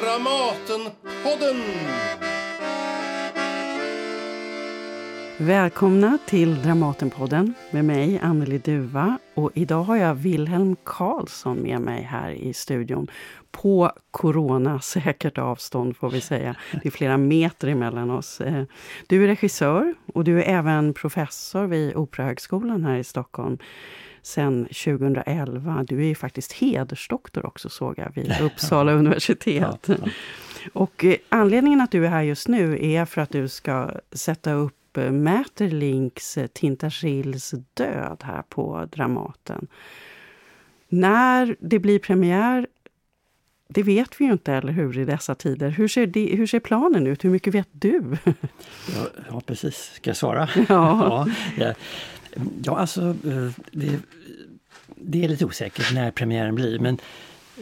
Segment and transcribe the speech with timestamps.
[0.00, 1.62] Dramatenpodden!
[5.38, 9.18] Välkomna till Dramatenpodden med mig, Anneli Duva.
[9.34, 13.10] Och idag har jag Wilhelm Karlsson med mig här i studion.
[13.50, 16.56] På coronasäkert avstånd får vi säga.
[16.82, 18.40] Det är flera meter emellan oss.
[18.40, 18.64] Eh,
[19.06, 23.58] du är regissör och du är även professor vid Operahögskolan här i Stockholm
[24.22, 25.84] sen 2011.
[25.88, 29.78] Du är ju faktiskt hedersdoktor också såg jag vid Uppsala universitet.
[29.86, 30.10] Ja, ja.
[30.72, 34.52] Och eh, anledningen att du är här just nu är för att du ska sätta
[34.52, 34.74] upp
[35.10, 39.66] Mäterlinks Tintagils död här på Dramaten.
[40.88, 42.66] När det blir premiär,
[43.68, 45.68] det vet vi ju inte, eller hur, i dessa tider.
[45.68, 47.24] Hur ser, det, hur ser planen ut?
[47.24, 48.16] Hur mycket vet du?
[48.94, 49.92] Ja, ja precis.
[49.94, 50.48] Ska jag svara?
[50.68, 51.26] Ja.
[51.56, 51.74] ja,
[52.62, 53.14] ja, alltså
[53.72, 54.00] det,
[54.96, 56.98] det är lite osäkert när premiären blir men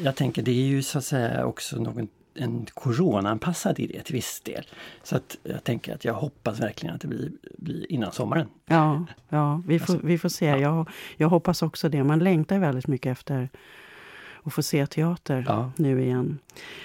[0.03, 4.41] jag tänker det är ju så att säga också någon en coronaanpassad idé till viss
[4.41, 4.67] del.
[5.03, 8.47] Så att jag tänker att jag hoppas verkligen att det blir, blir innan sommaren.
[8.67, 10.47] Ja, ja vi, får, alltså, vi får se.
[10.47, 10.59] Ja.
[10.59, 12.05] Jag, jag hoppas också det.
[12.05, 13.49] Man längtar väldigt mycket efter
[14.47, 15.73] att få se teater ja.
[15.77, 16.39] nu igen.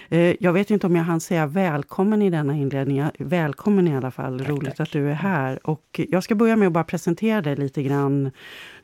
[0.09, 3.03] Eh, jag vet inte om jag hann säga välkommen i denna inledning.
[3.19, 4.39] Välkommen i alla fall.
[4.39, 4.79] Tack, Roligt tack.
[4.79, 5.67] att du är här.
[5.67, 8.31] Och jag ska börja med att bara presentera dig lite grann.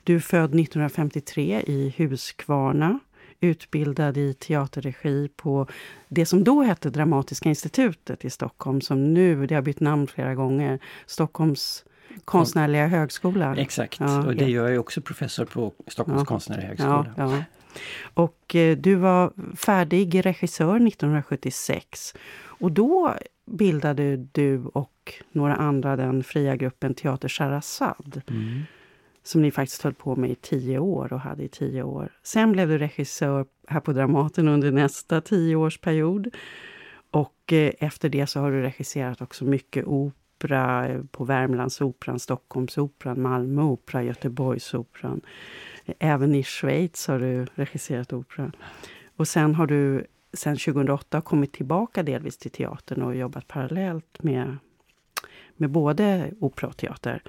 [0.04, 3.00] Du är född 1953 i Huskvarna
[3.40, 5.68] utbildad i teaterregi på
[6.08, 10.36] det som då hette Dramatiska institutet i Stockholm, som nu, det har bytt namn flera
[10.36, 11.86] gånger, Stockholms
[12.26, 13.56] konstnärliga högskola.
[13.56, 16.26] Exakt, ja, och det gör jag också professor på Stockholms ja.
[16.26, 17.14] konstnärliga högskola.
[17.18, 17.44] Ja,
[18.14, 22.14] och eh, du var färdig regissör 1976.
[22.40, 23.14] Och då
[23.46, 28.22] bildade du och några andra den fria gruppen Teater Shahrazad.
[28.30, 28.64] Mm
[29.28, 32.10] som ni faktiskt höll på med i tio år och hade i tio år.
[32.24, 36.36] Sen blev du regissör här på Dramaten under nästa tioårsperiod.
[37.12, 43.22] Och eh, efter det så har du regisserat också mycket opera eh, på Värmlandsoperan, Stockholmsoperan,
[43.22, 45.22] Malmöopera, Göteborgsoperan.
[46.00, 48.52] Även i Schweiz har du regisserat opera.
[49.16, 54.58] Och sen har du sen 2008 kommit tillbaka delvis till teatern och jobbat parallellt med,
[55.56, 57.22] med både opera och teater.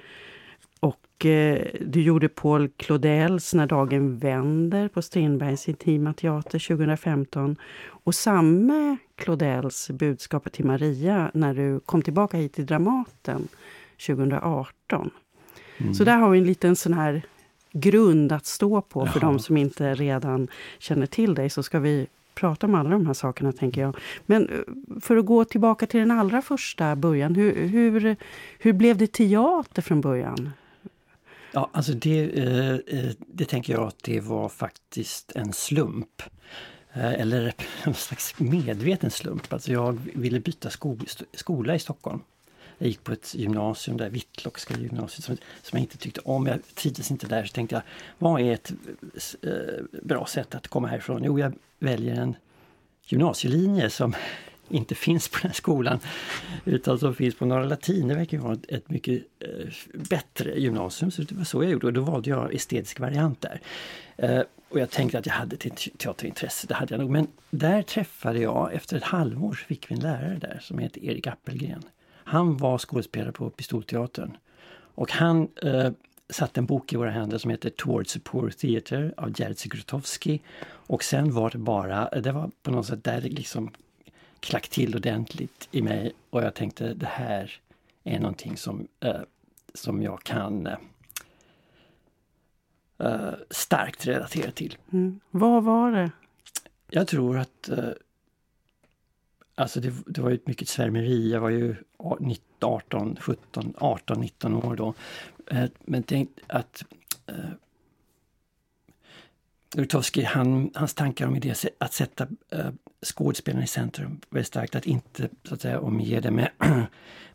[0.79, 7.55] Och eh, du gjorde Paul Claudels När dagen vänder på Strindbergs Intima Teater 2015.
[7.87, 13.47] Och samma Claudels Budskapet till Maria när du kom tillbaka hit till Dramaten
[14.07, 15.11] 2018.
[15.77, 15.93] Mm.
[15.93, 17.21] Så där har vi en liten sån här
[17.71, 19.31] grund att stå på för Jaha.
[19.31, 20.47] de som inte redan
[20.79, 21.49] känner till dig.
[21.49, 23.97] Så ska vi prata om alla de här sakerna, tänker jag.
[24.25, 27.35] Men eh, för att gå tillbaka till den allra första början.
[27.35, 28.15] Hur, hur,
[28.59, 30.51] hur blev det teater från början?
[31.51, 36.21] Ja, alltså det, eh, eh, det tänker jag att det var faktiskt en slump.
[36.93, 37.53] Eller
[37.83, 39.53] en slags medveten slump.
[39.53, 40.97] Alltså jag ville byta sko
[41.33, 42.21] skola i Stockholm.
[42.81, 46.47] Jag gick på ett gymnasium där, Whitlockska gymnasiet, som, som jag inte tyckte om.
[46.47, 47.45] Jag trivdes inte där.
[47.45, 47.83] Så tänkte jag,
[48.17, 48.71] vad är ett
[49.41, 49.51] eh,
[50.03, 51.21] bra sätt att komma härifrån?
[51.23, 52.35] Jo, jag väljer en
[53.05, 54.15] gymnasielinje som
[54.69, 55.99] inte finns på den här skolan
[56.65, 58.07] utan som finns på Norra Latin.
[58.07, 59.67] Det verkar vara ett mycket eh,
[60.09, 61.11] bättre gymnasium.
[61.11, 63.61] Så det var så jag gjorde och då valde jag estetisk variant där.
[64.17, 67.09] Eh, och jag tänkte att jag hade ett teaterintresse, det hade jag nog.
[67.09, 71.27] Men där träffade jag, efter ett halvår fick vi en lärare där som heter Erik
[71.27, 71.83] Appelgren.
[72.29, 74.37] Han var skådespelare på Pistolteatern.
[74.71, 75.91] Och han eh,
[76.29, 80.41] satte en bok i våra händer som heter Towards a Poor Theater av Jerzy Grotowski.
[80.63, 83.71] Och sen var det bara, det var på något sätt där liksom
[84.39, 87.51] klack till ordentligt i mig och jag tänkte det här
[88.03, 89.21] är någonting som, eh,
[89.73, 90.77] som jag kan eh,
[92.97, 94.77] eh, starkt relatera till.
[94.93, 95.19] Mm.
[95.31, 96.11] Vad var det?
[96.89, 97.89] Jag tror att eh,
[99.59, 101.31] Alltså det, det var ju mycket svärmeri.
[101.31, 101.75] Jag var ju
[102.59, 104.93] 18, 17, 18, 19 år då.
[105.51, 106.83] Eh, men tänk att
[107.27, 107.35] eh,
[109.75, 112.69] Grotowski, han, hans tankar om det, att sätta äh,
[113.05, 114.75] skådespelaren i centrum väldigt starkt.
[114.75, 116.49] Att inte så att säga, omge det med,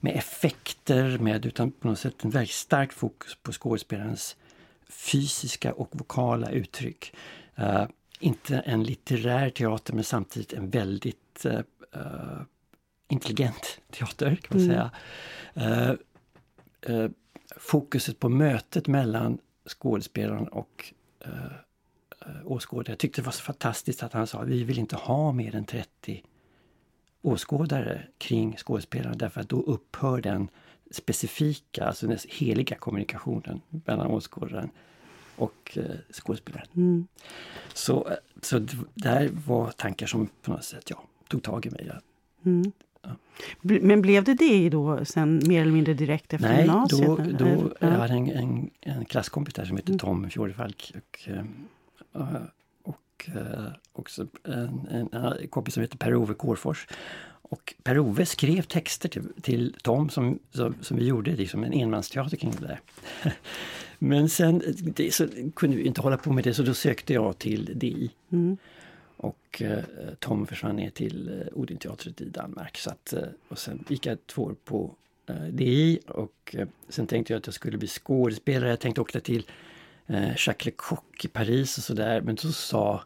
[0.01, 4.37] med effekter, med, utan på något sätt en väldigt stark fokus på skådespelarens
[4.89, 7.15] fysiska och vokala uttryck.
[7.59, 7.85] Uh,
[8.25, 11.61] inte en litterär teater men samtidigt en väldigt uh,
[11.97, 12.43] uh,
[13.09, 14.91] intelligent teater kan man mm.
[15.57, 15.99] säga.
[17.57, 20.93] fokuset på mötet mellan skådespelaren och
[22.27, 22.93] Eh, åskådare.
[22.93, 25.55] Jag tyckte det var så fantastiskt att han sa att vi vill inte ha mer
[25.55, 26.23] än 30
[27.23, 30.49] åskådare kring skådespelaren därför att då upphör den
[30.91, 34.71] specifika, alltså den heliga kommunikationen mellan åskådaren
[35.37, 36.67] och eh, skådespelaren.
[36.77, 37.07] Mm.
[37.75, 38.59] Så, eh, så
[38.95, 41.85] det här var tankar som på något sätt, ja, tog tag i mig.
[41.89, 42.01] Ja.
[42.51, 42.73] Mm.
[43.61, 47.07] Men blev det det då sen mer eller mindre direkt efter Nej, gymnasiet?
[47.07, 47.39] då, eller?
[47.39, 47.47] då
[47.81, 47.89] Ja.
[47.91, 49.99] jag hade en, en, en klasskompis där som hette Mm.
[49.99, 50.93] Tom Fjordefalk.
[50.97, 51.45] Och, eh,
[52.83, 53.31] och
[53.93, 56.87] också en, en, en kompis som heter Per-Ove Kårfors.
[57.27, 62.37] Och Per-Ove skrev texter till, till Tom som, som, som vi gjorde, liksom en enmansteater
[62.37, 62.81] kring det där.
[63.99, 67.39] Men sen det, så kunde vi inte hålla på med det så då sökte jag
[67.39, 68.11] till DI.
[68.33, 68.57] Mm.
[69.17, 69.85] Och eh,
[70.19, 72.79] Tom försvann ner till eh, Odinteatret i Danmark.
[72.79, 74.95] Så att, eh, och sen gick jag två år på
[75.27, 78.71] eh, DI och eh, sen tänkte jag att jag skulle bli skådespelare.
[78.71, 79.47] Jag tänkte åka till
[80.07, 82.21] eh, Jacques Lecoq i Paris och sådär.
[82.21, 83.03] Men så sa,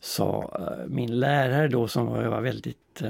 [0.00, 3.02] sa eh, min lärare då som var, jag var väldigt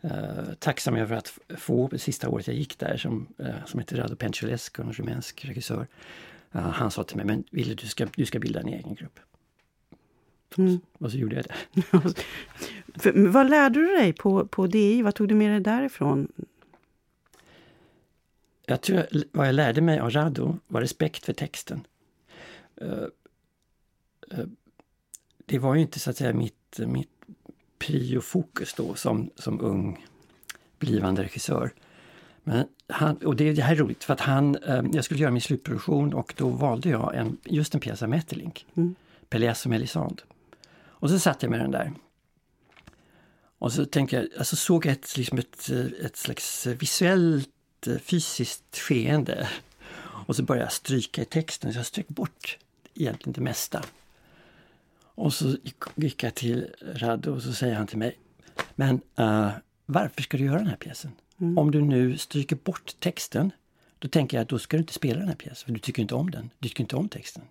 [0.00, 3.96] eh, tacksam över att få det sista året jag gick där som, eh, som heter
[3.96, 5.86] Rado Penculescu, en rumänsk regissör.
[6.52, 9.20] Eh, han sa till mig, men Wille du ska, du ska bilda en egen grupp.
[10.58, 10.80] Mm.
[10.92, 11.82] Och så gjorde jag det.
[12.94, 15.02] För, vad lärde du dig på, på DI?
[15.02, 16.28] Vad tog du med dig därifrån?
[18.66, 21.86] Jag tror jag, vad jag lärde mig av Rado var respekt för texten.
[22.76, 23.04] Eh,
[24.30, 24.44] eh,
[25.46, 27.19] det var ju inte så att säga mitt, mitt
[27.80, 30.06] priofokus då som, som ung
[30.78, 31.72] blivande regissör.
[32.42, 35.30] Men han, och det, det här är roligt för att han, eh, jag skulle göra
[35.30, 38.94] min slutproduktion och då valde jag en, just en pjäs av Metterlink, Mm.
[39.28, 40.22] Pelléas och Melisande.
[40.72, 41.92] Och så satt jag med den där.
[43.58, 45.70] Och så tänkte jag, alltså såg jag ett, liksom ett,
[46.04, 49.48] ett slags visuellt eh, fysiskt skeende.
[50.26, 52.58] Och så började jag stryka i texten, så jag strök bort
[52.94, 53.82] egentligen det mesta.
[55.20, 55.56] Och så
[55.96, 58.18] gick, jag till Raddo och så säger han till mig,
[58.74, 59.50] men eh,
[59.86, 61.10] varför ska du göra den här pjäsen?
[61.40, 61.58] Mm.
[61.58, 63.50] Om du nu stryker bort texten,
[63.98, 66.02] då tänker jag att då ska du inte spela den här pjäsen, för du tycker
[66.02, 66.50] inte om den.
[66.58, 67.42] Du tycker inte om texten.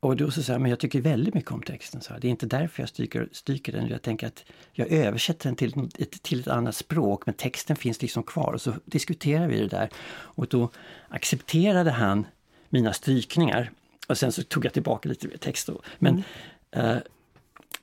[0.00, 2.00] Och då så säger jag, men jag tycker väldigt mycket om texten.
[2.00, 2.14] Så.
[2.20, 3.88] Det är inte därför jag stryker, stryker den.
[3.88, 8.02] Jag tänker att jag översätter den till ett, till ett annat språk men texten finns
[8.02, 8.52] liksom kvar.
[8.52, 9.88] Och så diskuterar vi det där.
[10.10, 10.70] Och då
[11.08, 12.26] accepterade han
[12.68, 13.70] mina strykningar.
[14.08, 15.66] Och sen så tog jag tillbaka lite text.
[15.66, 15.82] Då.
[15.98, 16.22] Men,
[16.70, 16.96] eh,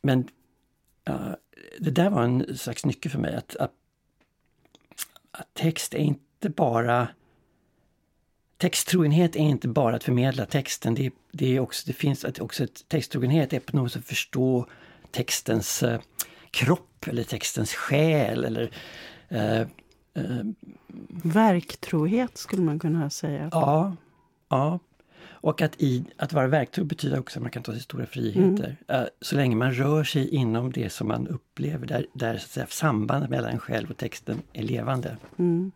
[0.02, 0.28] men
[1.06, 1.32] eh,
[1.80, 3.36] det där var en slags nyckel för mig.
[3.36, 3.72] Att, att,
[5.32, 7.08] att text är inte bara
[8.58, 12.64] Texttrogenhet är inte bara att förmedla texten, det, det, är också, det finns att också
[12.64, 14.66] ett texttrogenhet är på något sätt att förstå
[15.12, 16.00] textens eh,
[16.52, 18.72] kropp eller textens själ eller
[19.30, 19.68] eh,
[21.24, 23.50] Verktrohet skulle man kunna säga.
[23.52, 23.96] ja,
[24.50, 24.80] ja.
[25.46, 28.76] Och att, i, att vara verktyg betyder också att man kan ta sig stora friheter.
[28.88, 32.66] Eh, så länge man rör sig inom det som man upplever, där, där så säga,
[32.70, 35.18] sambandet mellan en själv och texten är levande.
[35.38, 35.72] Mm.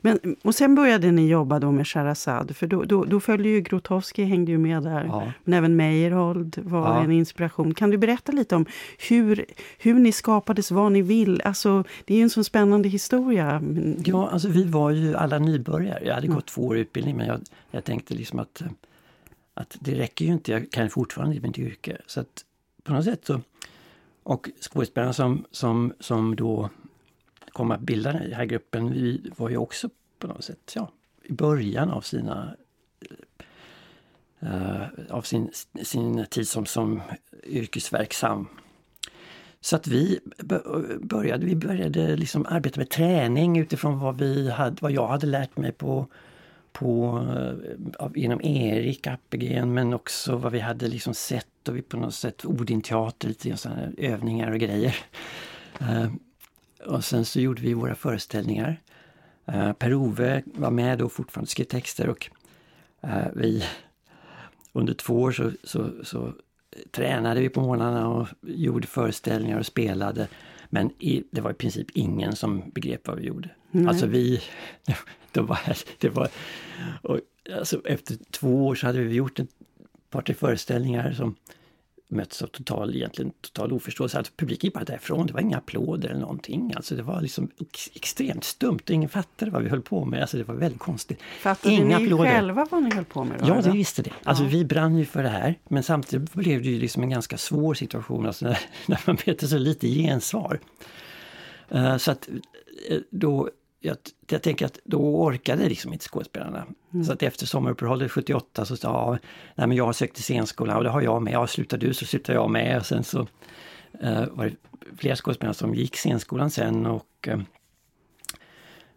[0.00, 3.60] Men, och sen började ni jobba då med Sherazad, för då, då, då följde ju
[3.60, 5.04] Grotowski, hängde ju med där.
[5.04, 5.32] Ja.
[5.44, 7.04] Men även Meyerhold var Ja.
[7.04, 7.74] en inspiration.
[7.74, 8.66] Kan du berätta lite om
[9.08, 9.44] hur,
[9.78, 11.42] hur ni skapades, vad ni vill?
[11.44, 13.62] Alltså, det är ju en så spännande historia.
[14.04, 16.02] Ja, alltså vi var ju alla nybörjare.
[16.06, 17.40] Jag hade gått två år utbildning men jag,
[17.70, 18.66] jag tänkte liksom att, eh,
[19.54, 20.52] att det räcker ju inte.
[20.52, 21.98] Jag kan fortfarande mitt yrke.
[22.06, 22.44] Så att
[22.82, 23.40] på något sätt så...
[24.24, 26.70] Och skådespelarna som, som, som då
[27.52, 31.32] kom att bilda den här gruppen, vi var ju också på något sätt ja, i
[31.32, 32.56] början av sina
[34.42, 35.50] uh, av sin,
[35.82, 37.02] sin tid som, som
[37.44, 38.48] yrkesverksam.
[39.60, 40.20] Så att vi
[41.00, 45.56] började, vi började liksom arbeta med träning utifrån vad, vi hade, vad jag hade lärt
[45.56, 46.06] mig på,
[46.72, 47.18] på,
[48.00, 52.14] eh, inom Erik Appelgren men också vad vi hade liksom sett och vi på något
[52.14, 54.96] sätt oh, Odin-teater, lite sådana övningar och grejer.
[55.80, 56.12] Eh,
[56.86, 58.80] och sen så gjorde vi våra föreställningar.
[59.46, 62.30] Eh, Per-Ove var med då fortfarande skrev texter och
[63.32, 63.64] vi
[64.72, 66.32] under två år så, så, så
[66.90, 70.28] tränade vi på morgnarna och gjorde föreställningar och spelade.
[70.70, 73.50] Men i, det var i princip ingen som begrep vad vi gjorde.
[73.72, 73.88] Nej.
[73.88, 74.40] Alltså vi...
[75.34, 75.58] Det var,
[75.98, 76.28] det var,
[77.02, 77.20] och
[77.56, 79.48] alltså efter två år så hade vi gjort ett
[80.10, 81.34] par, tre föreställningar som
[82.08, 84.18] möttes av total, egentligen total oförståelse.
[84.18, 86.72] Alltså, publiken gick bara därifrån, det var inga applåder eller någonting.
[86.76, 90.20] Alltså, det var liksom ex, extremt stumt, ingen fattade vad vi höll på med.
[90.20, 91.22] Alltså, det var väldigt konstigt.
[91.40, 92.24] Fattade Inga ni applåder.
[92.30, 93.38] själva vad ni höll på med?
[93.40, 93.70] då, Ja, eller?
[93.72, 94.10] vi visste det.
[94.24, 94.50] Alltså Ja.
[94.50, 95.58] vi brann ju för det här.
[95.68, 99.46] Men samtidigt blev det ju liksom en ganska svår situation alltså när, när man möter
[99.46, 100.60] så lite gensvar.
[101.68, 102.28] Eh, så att
[102.88, 103.50] eh, då,
[103.82, 103.96] jag,
[104.26, 106.66] jag tänker att då orkade liksom inte skådespelarna.
[107.06, 109.18] Så att efter sommaruppehållet 78 så sa jag,
[109.54, 111.32] nej men jag har sökt till scenskolan och det har jag med.
[111.32, 112.78] Ja, slutar du så slutar jag med.
[112.78, 113.26] Och sen så
[114.00, 114.56] eh, var det
[114.96, 117.40] flera skådespelare som gick scenskolan sen och eh,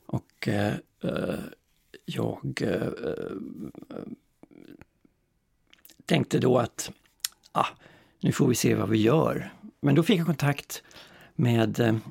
[0.05, 0.73] och eh,
[2.05, 2.61] jag
[6.05, 6.91] tänkte då att
[7.51, 7.67] ah,
[8.19, 9.53] nu får vi se vad vi gör.
[9.79, 10.83] men då fick jag kontakt
[11.35, 12.01] med,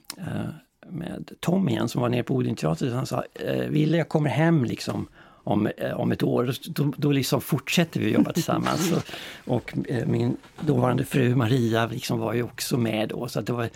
[0.91, 2.93] med Tom igen som var nere på Odinteatern.
[2.93, 5.09] Han sa, eh, Ville jag kommer hem liksom
[5.45, 6.55] om, eh, om ett år.
[6.69, 8.93] Då, då liksom fortsätter vi jobba tillsammans.
[9.45, 13.29] och, och eh, min dåvarande fru Maria liksom var ju också med då.
[13.29, 13.69] Så det var,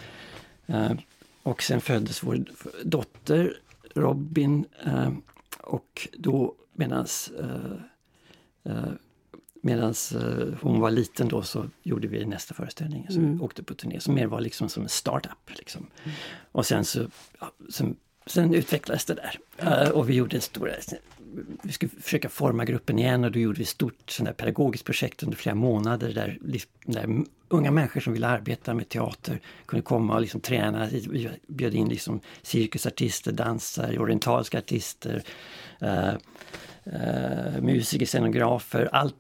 [0.67, 0.93] eh,
[1.43, 2.45] och sen föddes vår
[2.85, 3.55] dotter
[3.95, 4.65] Robin
[5.61, 7.33] och då medans
[9.69, 9.95] Medan
[10.61, 13.07] hon var liten då så gjorde vi nästa föreställning.
[13.09, 13.39] Så mm.
[13.39, 15.51] vi åkte på turné som mer var liksom som en startup.
[15.59, 15.87] Liksom.
[16.05, 16.17] Mm.
[16.53, 17.07] Och sen så
[17.41, 17.97] ja, sen,
[18.27, 19.39] sen utvecklades det där.
[19.59, 19.93] Mm.
[19.93, 20.73] och vi gjorde stora
[21.63, 25.23] vi skulle försöka forma gruppen igen och då gjorde vi ett stort sånt pedagogiskt projekt
[25.23, 26.39] under flera månader där,
[26.85, 30.87] där unga människor som ville arbeta med teater kunde komma och liksom träna.
[30.87, 35.23] Vi bjöd in liksom cirkusartister, dansare, orientalska artister,
[35.83, 36.15] uh,
[36.87, 39.17] uh, musiker, scenografer, allt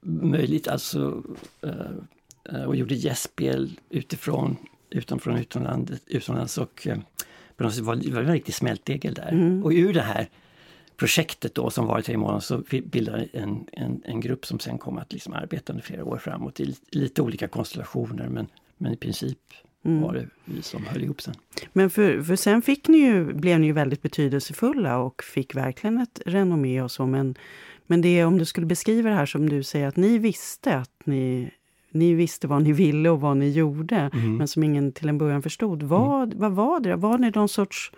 [0.00, 0.68] möjligt.
[0.68, 1.22] Alltså,
[1.64, 4.56] uh, och gjorde gästspel utifrån,
[4.90, 6.88] utanför utomlands, utomlands och
[7.56, 9.28] på något sätt var det var en riktig smältdegel där.
[9.32, 9.64] Mm.
[9.64, 10.28] Och ur det här
[10.96, 14.78] projektet då som var i tre månader så bildade en, en, en grupp som sen
[14.78, 18.96] kom att liksom arbeta under flera år framåt i lite olika konstellationer men, men i
[18.96, 19.38] princip
[19.84, 20.02] mm.
[20.02, 21.34] var det vi som höll ihop sen.
[21.72, 25.98] Men för, för sen fick ni ju, blev ni ju väldigt betydelsefulla och fick verkligen
[25.98, 27.34] ett renommé och så men,
[27.86, 31.06] men det om du skulle beskriva det här som du säger att ni visste att
[31.06, 31.50] ni
[31.90, 34.36] ni visste vad ni ville och vad ni gjorde, mm.
[34.36, 35.82] men som ingen till en början förstod.
[35.82, 36.38] Vad, mm.
[36.38, 36.96] vad var det?
[36.96, 37.92] Var ni någon sorts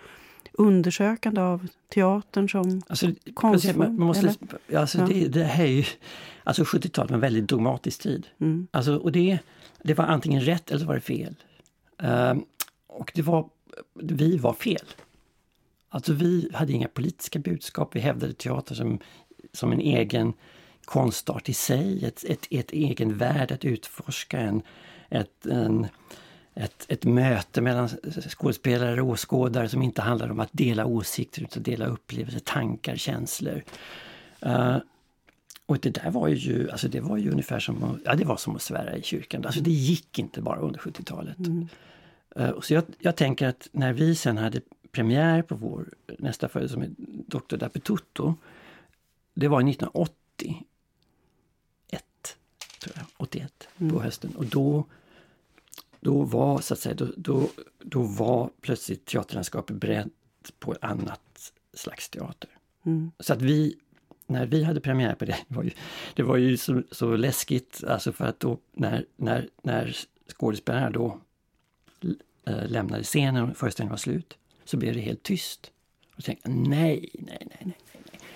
[0.53, 3.79] undersökande av teatern som alltså, konstform?
[3.79, 4.35] Man, man måste,
[4.77, 5.07] alltså ja.
[5.07, 5.85] det, det här är ju,
[6.45, 8.27] alltså 70-talet var en väldigt dogmatisk tid.
[8.41, 8.67] Mm.
[8.71, 9.39] Alltså, och det,
[9.83, 11.35] det var antingen rätt eller så var det fel.
[12.03, 12.45] Ehm,
[12.87, 13.49] och det var,
[13.95, 14.87] vi var fel.
[15.89, 18.99] Alltså vi hade inga politiska budskap, vi hävdade teater som,
[19.53, 20.33] som en egen
[20.85, 24.63] konstart i sig, ett, ett, ett egen värld att utforska, en,
[25.09, 25.87] ett, en,
[26.55, 27.89] ett, ett möte mellan
[28.29, 33.63] skådespelare och åskådare som inte handlar om att dela åsikter utan dela upplevelser, tankar, känslor.
[34.47, 34.77] Uh,
[35.71, 38.57] och det där var ju, alltså det var ju ungefär som, ja, det var som
[38.57, 39.45] att svära i kyrkan.
[39.45, 41.39] Alltså det gick inte bara under 70-talet.
[41.39, 41.69] Mm.
[42.39, 44.61] Uh, så jag, jag, tänker att när vi sen hade
[44.93, 47.57] premiär på vår nästa föreställning som är Dr.
[47.57, 48.35] Dapetutto.
[49.35, 50.63] Det var 1980.
[51.89, 52.03] 1,
[52.83, 53.93] tror jag, 81 mm.
[53.93, 54.37] på hösten.
[54.37, 54.85] Och då
[56.01, 57.49] då var, så att säga, då, då,
[57.79, 60.09] då var plötsligt teaterlandskapet berett
[60.59, 62.51] på ett annat slags teater.
[62.87, 63.11] Mm.
[63.19, 63.77] Så att vi,
[64.31, 65.71] när vi hade premiär på det, det var ju,
[66.15, 69.97] det var ju så, så läskigt, alltså för att då när, när, när
[70.39, 71.21] skådespelarna då
[72.47, 75.71] äh, lämnade scenen och föreställningen var slut, så blev det helt tyst.
[76.17, 77.77] Och tänkte, nej, nej, nej, nej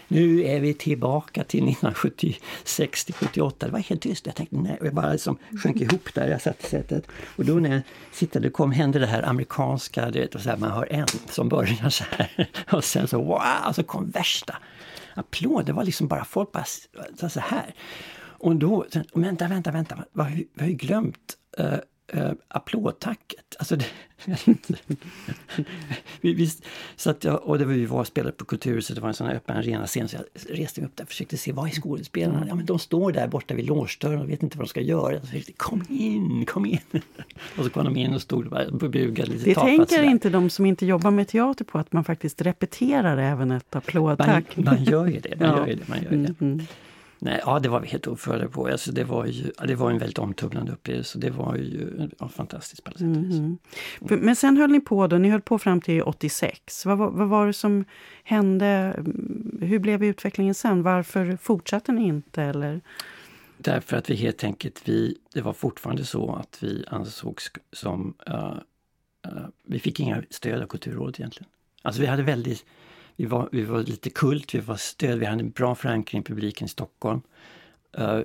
[0.09, 3.67] nu är vi tillbaka till 1976 till 78.
[3.67, 4.27] Det var helt tyst.
[4.27, 7.07] Jag tänkte nej, jag bara liksom sjönk ihop där jag satt i sätet.
[7.37, 7.83] Och då när jag
[8.13, 11.91] sittade kom hände det här amerikanska, du vet, så här, man hör en som börjar
[11.91, 12.51] så här.
[12.73, 14.57] Och sen så wow, så kom värsta
[15.15, 15.67] applåd.
[15.67, 16.65] Det var liksom bara folk bara
[17.29, 17.75] så här.
[18.45, 21.79] Och då, vänta, vänta, vänta, vi har ju glömt eh,
[22.15, 23.57] uh, applådtacket.
[23.59, 23.87] Alltså det,
[26.21, 26.51] vi, vi,
[26.97, 29.15] så att jag, och det var, vi var och spelade på Kulturhuset, det var en
[29.15, 30.25] sån här öppen arenascen så jag
[30.57, 32.45] reste mig upp där och försökte se, vad är skådespelarna?
[32.49, 35.21] Ja men de står där borta vid låsdörren och vet inte vad de ska göra.
[35.21, 36.79] Så jag kom in, kom in!
[37.59, 40.67] och så kom de in och stod och bugade lite Det tänker inte de som
[40.67, 44.57] inte jobbar med teater på, att man faktiskt repeterar även ett applådtack.
[44.57, 45.59] Man, man gör ju det, man ja.
[45.59, 45.89] gör ju det.
[45.89, 46.17] Man gör det.
[46.17, 46.67] Mm -hmm.
[47.25, 48.67] Nej, ja, det var vi helt oförberedda på.
[48.67, 51.19] Alltså, det, var ju, det var en väldigt omtumlande upplevelse.
[51.19, 53.59] Det var ju ja, fantastiskt på alla sätt mm.
[54.01, 54.21] Mm.
[54.21, 56.87] Men sen höll ni på då, ni höll på fram till 86.
[56.87, 57.85] Vad, vad, var det som
[58.25, 58.97] hände?
[59.61, 60.83] Hur blev utvecklingen sen?
[60.83, 62.43] Varför fortsatte ni inte?
[62.43, 62.81] Eller?
[63.59, 68.15] Därför att vi helt enkelt, vi, det var fortfarande så att vi ansågs som...
[68.29, 68.57] Uh,
[69.27, 71.49] uh, vi fick inga stöd av Kulturrådet egentligen.
[71.83, 72.65] Alltså vi hade väldigt
[73.17, 76.25] vi var, vi var lite kult, vi var stöd, vi hade en bra förankring i
[76.25, 77.21] publiken i Stockholm.
[77.99, 78.21] Uh,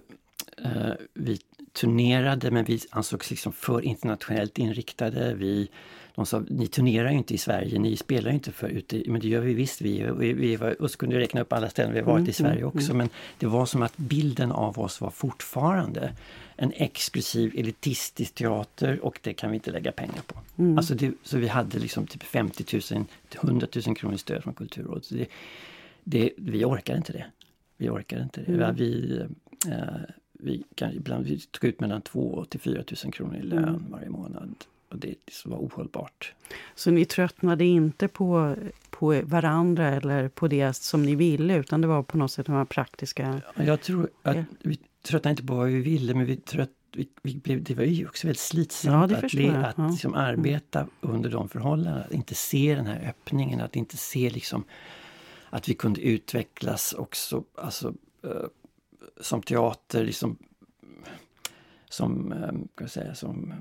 [0.65, 1.39] uh, vi
[1.79, 5.33] turnerade men vi ansågs liksom för internationellt inriktade.
[5.33, 5.69] Vi,
[6.15, 9.21] de sa, ni turnerar ju inte i Sverige, ni spelar ju inte för ute, men
[9.21, 9.81] det gör vi visst.
[9.81, 12.33] Vi, vi, vi var, och så kunde räkna upp alla ställen vi varit mm, i
[12.33, 12.91] Sverige mm, också.
[12.91, 12.97] Mm.
[12.97, 16.13] Men det var som att bilden av oss var fortfarande
[16.55, 20.39] en exklusiv elitistisk teater och det kan vi inte lägga pengar på.
[20.57, 20.77] Mm.
[20.77, 22.81] Alltså det, så vi hade liksom typ 50 000
[23.29, 25.09] till 100 000 kronor i stöd från Kulturrådet.
[25.09, 25.27] Det,
[26.03, 27.25] det, vi orkar inte det.
[27.77, 28.53] Vi orkar inte det.
[28.53, 28.75] Mm.
[28.75, 29.21] Vi,
[29.67, 29.75] eh,
[30.39, 33.85] vi kan ibland vi tog ut mellan 2 till 4 000 kronor i lön mm.
[33.89, 34.55] varje månad.
[34.89, 35.15] Och det
[35.45, 36.33] var ohållbart.
[36.75, 38.55] Så ni tröttnade inte på,
[38.89, 42.55] på varandra eller på det som ni ville utan det var på något sätt de
[42.55, 43.41] här praktiska...
[43.55, 47.59] Jag tror att vi tröttnade inte på vad vi ville men vi trött, vi, vi,
[47.59, 49.55] det var ju också väldigt slitsamt Ja, att, jag.
[49.55, 49.87] att Ja.
[49.87, 52.03] liksom arbeta under de förhållandena.
[52.03, 54.63] Att inte se den här öppningen, att inte se liksom
[55.49, 57.93] att vi kunde utvecklas också alltså,
[58.23, 58.31] eh,
[59.19, 60.37] som teater, liksom
[61.89, 63.53] som, eh, kan jag säga, som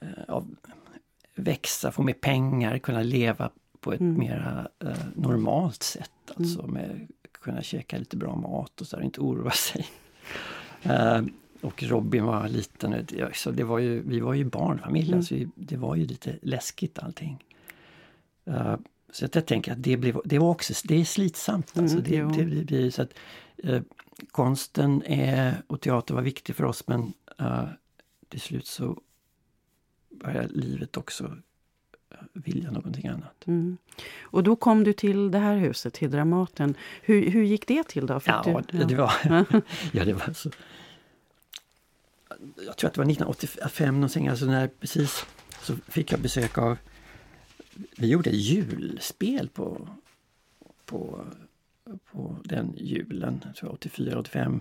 [0.00, 0.44] eh, ja,
[1.34, 3.50] växa, få mer pengar, kunna leva
[3.80, 4.18] på ett Mm.
[4.18, 6.10] mera eh, normalt sätt.
[6.36, 9.86] Alltså med kunna käka lite bra mat och så där, inte oroa sig.
[10.82, 11.22] Eh,
[11.60, 12.90] och Robin var liten.
[12.90, 15.18] det- Så det var ju, vi var ju barnfamilj, Mm.
[15.18, 17.44] alltså, det var ju lite läskigt allting.
[18.44, 18.76] Eh,
[19.12, 21.78] så att jag tänker att det, blev, det var också det är slitsamt.
[21.78, 23.14] Alltså Mm, det, det, blir så att,
[23.62, 23.82] eh,
[24.30, 27.68] konsten är, och teater var viktig för oss men eh,
[28.28, 29.00] till slut så
[30.10, 31.36] började livet också
[32.10, 33.46] eh, vilja någonting annat.
[33.46, 33.76] Mm.
[34.22, 36.74] Och då kom du till det här huset, till Dramaten.
[37.02, 38.20] Hur, hur gick det till då?
[38.24, 39.12] Ja, du, det, det var,
[39.92, 40.50] ja, det var så.
[42.66, 45.26] Jag tror att det var 1985 någonting, alltså när precis
[45.62, 46.76] så fick jag besök av
[47.96, 49.88] vi gjorde julspel på,
[50.84, 51.24] på,
[52.12, 54.60] på den julen, 84, 85.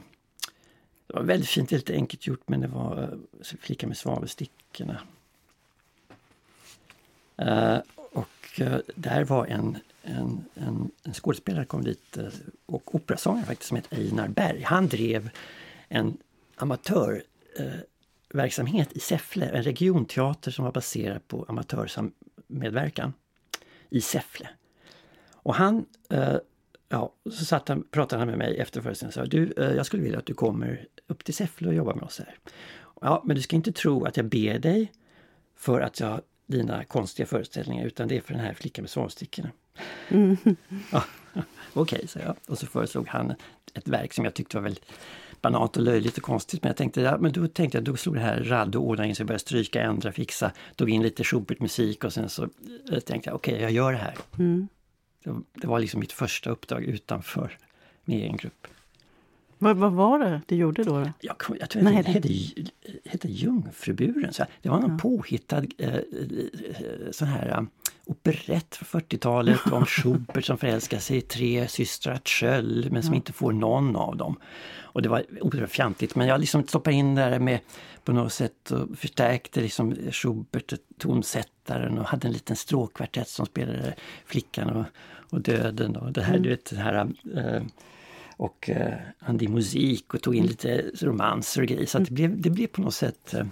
[1.07, 3.07] Det var väldigt fint, lite enkelt gjort men det var eh,
[3.41, 5.01] Flickan Flicka med svavelstickorna.
[7.37, 12.17] Eh, och eh, där var en, en, en, en skådespelare kom dit
[12.65, 14.61] och operasångare faktiskt som hette Einar Berg.
[14.61, 15.29] Han drev
[15.87, 16.17] en
[16.55, 17.87] amatörverksamhet
[18.33, 23.13] verksamhet i Säffle, en regionteater som var baserad på amatörmedverkan
[23.89, 24.49] i Säffle.
[25.31, 26.37] Och han, eh,
[26.93, 29.85] ja, så satt han, pratade han med mig efter föreställningen och sa du, eh, jag
[29.85, 32.35] skulle vilja att du kommer upp till Säffle och jobbar med oss här.
[33.01, 34.91] Ja, men du ska inte tro att jag ber dig
[35.55, 39.49] för att jag dina konstiga föreställningar utan det är för den här flickan med svavstickorna.
[40.09, 40.37] Mm.
[40.91, 41.03] Ja,
[41.73, 42.35] Okej, sa jag.
[42.47, 43.33] Och så föreslog han
[43.73, 44.85] ett verk som jag tyckte var väldigt
[45.41, 46.63] banalt och löjligt och konstigt.
[46.63, 49.15] Men jag tänkte, ja, men då tänkte jag, då slog det här Raddo ordna in
[49.15, 52.43] sig, började stryka, ändra, fixa, tog in lite Schubert-musik och sen så
[52.91, 54.17] eh, tänkte jag, okej, jag gör det här.
[54.39, 54.67] Mm.
[55.53, 57.57] Det, var liksom mitt första uppdrag utanför
[58.05, 58.67] min egen grupp.
[59.57, 60.99] Vad, vad var det du gjorde då?
[60.99, 61.11] då?
[61.19, 62.29] Jag, jag tror Nej, det hette,
[63.05, 64.33] hette Jungfruburen.
[64.33, 66.01] Så det var någon påhittad eh, eh,
[67.11, 67.63] sån här eh,
[68.05, 73.33] operett från 40-talet om Schubert som förälskar sig i tre systrar Tjöll men som inte
[73.33, 74.35] får någon av dem.
[74.81, 77.59] Och det var oerhört fjantigt men jag liksom stoppade in det där med
[78.03, 83.93] på något sätt och förstärkte liksom Schubert, tonsättaren och hade en liten stråkkvartett som spelade
[84.25, 84.85] Flickan och,
[85.33, 87.61] och Döden och det här, du vet, det här eh,
[88.37, 91.85] och eh, Andi musik och tog in lite romanser och grejer.
[91.85, 93.45] Så det, blev, det blev på något sätt eh,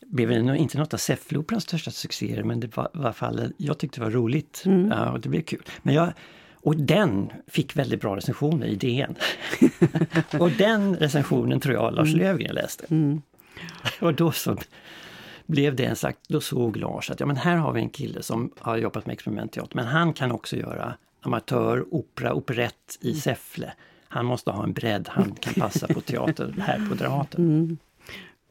[0.00, 4.00] blev inte något av Säffleoperans största succéer men det var i alla fall, jag tyckte
[4.00, 5.62] det var roligt ja, och det blev kul.
[5.82, 6.12] Men jag,
[6.54, 9.14] och den fick väldigt bra recensioner i DN.
[10.38, 12.86] och den recensionen tror jag Lars Löfgren läste.
[12.90, 13.22] Mm.
[14.00, 14.56] Och då så
[15.46, 18.22] blev det en sagt, då såg Lars att ja men här har vi en kille
[18.22, 23.72] som har jobbat med experimentteater men han kan också göra amatör, opera, operett i Säffle.
[24.08, 27.78] Han måste ha en bredd, han kan passa på teater här på Dramaten.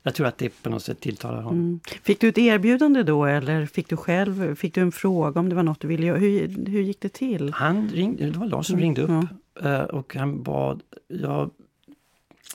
[0.04, 1.60] Jag tror att det på något sätt tilltalar honom.
[1.60, 1.80] Mm.
[2.04, 5.56] Fick du ett erbjudande då eller fick du själv fick du en fråga om det
[5.56, 6.18] var något du ville göra?
[6.18, 7.54] Hur, hur gick det till?
[7.54, 9.26] Han ringde, det var Lars som ringde upp
[9.62, 11.50] eh, och han bad, jag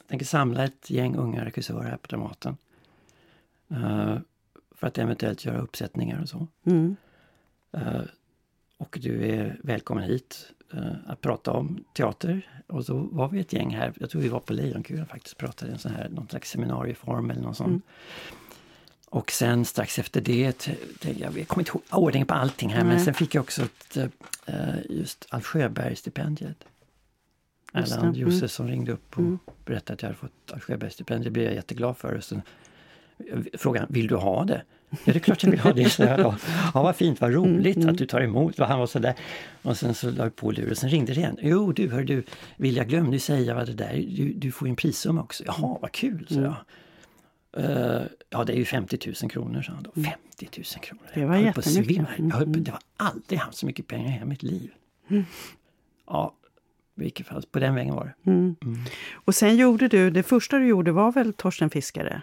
[0.09, 2.57] tänker samla ett gäng unga regissörer här på Dramaten.
[4.81, 6.47] För att eventuellt göra uppsättningar och så.
[6.66, 6.97] Mm.
[7.73, 8.01] Eh,
[8.77, 12.62] Och du är välkommen hit eh, att prata om teater.
[12.66, 15.71] Och så var vi ett gäng här, jag tror vi var på Lejonkulan faktiskt, pratade
[15.71, 17.66] i en sån här, någon slags seminarieform eller någon sån.
[17.66, 17.83] Mm.
[19.09, 20.69] Och sen strax efter det,
[21.19, 23.05] jag kommer inte ihåg ordningen på allting här, men Nej.
[23.05, 23.97] sen fick jag också ett,
[24.47, 26.64] eh, just Alf Sjöberg-stipendiet.
[27.73, 28.14] Erland mm.
[28.14, 29.38] Josefsson ringde upp och Mm.
[29.64, 31.25] berättade att jag hade fått Alf Sjöberg-stipendiet.
[31.25, 32.14] Det blev jag jätteglad för.
[32.14, 32.43] Och sen
[33.59, 34.63] frågade han, vill du ha det?
[34.91, 35.91] Ja, det är klart jag vill ha det.
[35.91, 36.35] Så jag, då.
[36.75, 38.59] ja, vad fint, vad roligt Mm, att du tar emot.
[38.59, 39.15] Och han var sådär.
[39.63, 41.37] Och sen så la jag på luren, sen ringde det igen.
[41.43, 42.23] Jo du, hör du,
[42.57, 45.45] vill jag glömde säga vad det där, du, du får ju en prissumma också.
[45.47, 46.45] Jaha, vad kul, så Mm.
[46.45, 46.57] jag.
[47.65, 49.91] Eh, ja, det är ju 50 000 kronor, sa han då.
[49.93, 51.03] 50 000 kronor!
[51.13, 51.21] Mm.
[51.21, 52.09] Det var Jag höll på att svimma.
[52.19, 52.65] Jag höll på, Mm.
[52.65, 54.71] det var aldrig haft så mycket pengar i hela mitt liv.
[55.11, 55.25] Mm.
[56.07, 56.35] Ja,
[56.97, 58.31] i vilket fall, på den vägen var det.
[58.31, 58.57] Mm.
[59.15, 62.23] Och sen gjorde du, det första du gjorde var väl Torsten Fiskare?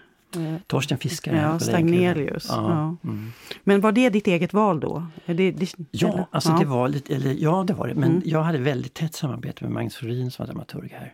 [0.67, 1.37] Torsten Fiskare.
[1.37, 2.45] Ja, Stagnelius.
[2.49, 2.55] Ja.
[3.03, 3.09] Ja.
[3.09, 3.31] Mm.
[3.63, 5.07] Men var det ditt eget val då?
[5.25, 6.25] Det, det, Ja, eller?
[6.31, 6.57] alltså ja.
[6.59, 8.21] det var lite, eller ja det var det, men Mm.
[8.25, 11.13] jag hade väldigt tätt samarbete med Magnus Florin som var dramaturg här.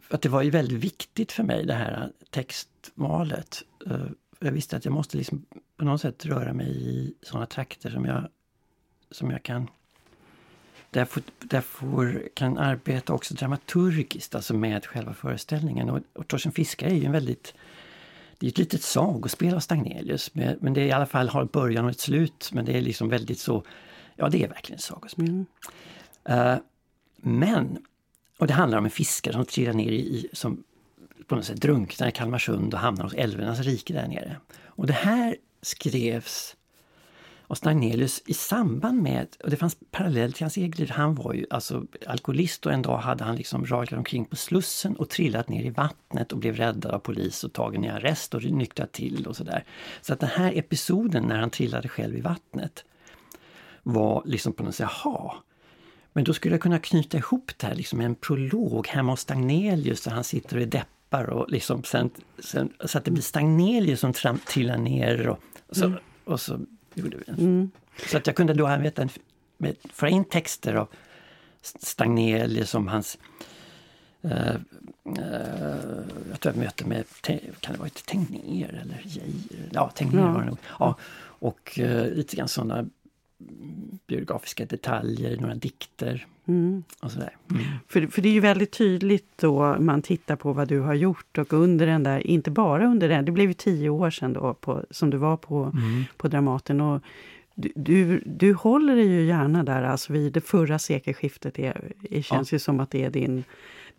[0.00, 3.62] För att det var ju väldigt viktigt för mig det här textvalet.
[3.86, 4.04] Eh,
[4.40, 5.44] jag visste att jag måste liksom
[5.76, 8.28] på något sätt röra mig i sådana trakter som jag,
[9.10, 9.68] som jag kan
[10.90, 15.90] där, får, där får, kan arbeta också dramaturgiskt, alltså med själva föreställningen.
[15.90, 17.54] Och, och Torsten Fiskare är ju en väldigt
[18.38, 21.52] det är ett litet sagospel av Stagnelius, men det är i alla fall har ett
[21.52, 22.50] början och ett slut.
[22.52, 23.64] Men det är liksom väldigt så,
[24.16, 25.28] ja det är verkligen ett sagospel.
[25.28, 25.46] Mm.
[26.30, 26.58] Uh,
[27.16, 27.78] men,
[28.38, 30.64] och det handlar om en fiskare som trillar ner i, som
[31.26, 34.36] på något sätt drunknar i Kalmarsund och hamnar hos älvornas rike där nere.
[34.64, 36.56] Och det här skrevs
[37.48, 41.34] av Stagnelius i samband med, och det fanns parallellt till hans eget liv, han var
[41.34, 45.48] ju alltså alkoholist och en dag hade han liksom raglat omkring på Slussen och trillat
[45.48, 49.26] ner i vattnet och blev räddad av polis och tagen i arrest och nyktrat till
[49.26, 49.64] och sådär.
[50.00, 52.84] Så att den här episoden när han trillade själv i vattnet
[53.82, 55.34] var liksom på något sätt, jaha,
[56.12, 60.02] men då skulle jag kunna knyta ihop det här liksom en prolog hemma hos Stagnelius
[60.02, 64.00] där han sitter och är deppar och liksom sen, sen, så att det blir Stagnelius
[64.00, 64.12] som
[64.46, 65.98] trillar ner och, och så, mm.
[66.24, 66.60] och så
[66.94, 67.70] gjorde vi Mm.
[68.10, 69.08] Så att jag kunde då arbeta,
[69.58, 70.88] med, föra in texter av
[71.62, 73.18] Stagnelius som hans
[74.24, 74.54] Uh,
[75.18, 77.04] uh, jag tror jag möte med,
[77.60, 79.70] kan det vara Tegnér eller Geijer?
[79.72, 80.32] Ja, Tegnér ja.
[80.32, 80.58] var det nog.
[80.78, 80.96] Ja,
[81.40, 82.86] och uh, lite grann sådana
[84.06, 86.84] biografiska detaljer, några dikter mm.
[87.00, 87.36] och sådär.
[87.50, 87.62] Mm.
[87.88, 91.38] För, för det är ju väldigt tydligt då man tittar på vad du har gjort
[91.38, 94.54] och under den där, inte bara under den, det blev ju tio år sedan då
[94.54, 96.04] på, som du var på, mm.
[96.16, 96.80] på Dramaten.
[96.80, 97.02] Och
[97.54, 101.54] du, du, du håller dig ju gärna där, alltså vid det förra sekelskiftet.
[101.54, 101.76] Det,
[102.10, 102.56] det känns ja.
[102.56, 103.44] ju som att det är din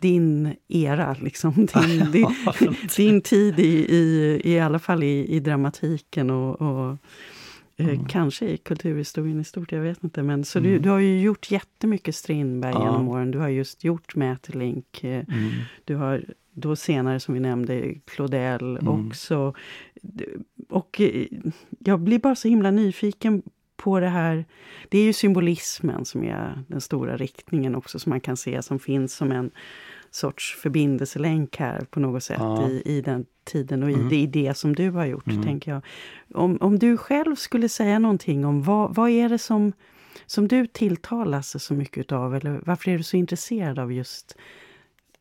[0.00, 1.52] din era, liksom.
[1.74, 2.26] din, din,
[2.96, 6.96] din tid i, i, i alla fall i, i dramatiken och, och
[7.80, 8.04] mm.
[8.04, 10.22] Kanske i kulturhistorien i stort, jag vet inte.
[10.22, 10.70] Men, så mm.
[10.70, 12.84] du, du har ju gjort jättemycket Strindberg ja.
[12.84, 13.30] genom åren.
[13.30, 15.04] Du har just gjort Mäterlink.
[15.04, 15.50] Eh, mm.
[15.84, 18.88] Du har då senare, som vi nämnde, Claudel mm.
[18.88, 19.54] också.
[20.68, 21.26] Och eh,
[21.78, 23.42] jag blir bara så himla nyfiken
[23.76, 24.44] på det här.
[24.88, 28.78] Det är ju symbolismen som är den stora riktningen också, som man kan se som
[28.78, 29.50] finns som en
[30.10, 32.68] sorts förbindelselänk här på något sätt ja.
[32.68, 34.12] i, i den tiden och i, mm.
[34.12, 35.42] i det som du har gjort, mm.
[35.42, 35.82] tänker jag.
[36.34, 39.72] Om, om du själv skulle säga någonting om vad, vad är det som,
[40.26, 44.36] som du tilltalas så mycket av eller varför är du så intresserad av just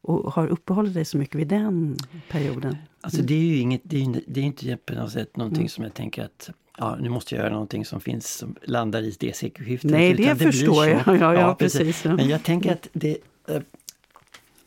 [0.02, 1.98] och har uppehållit dig så mycket vid den
[2.30, 2.78] perioden?
[3.02, 5.70] Alltså det är ju inget, det är, det är inte på något sätt någonting mm.
[5.70, 9.16] som jag tänker att ja, nu måste jag göra någonting som finns som landar i
[9.20, 9.92] det sekelskiftet.
[9.92, 11.02] Nej, det, det förstår jag.
[11.06, 12.04] Ja, ja, ja, precis.
[12.04, 13.62] Men jag tänker att det, eh,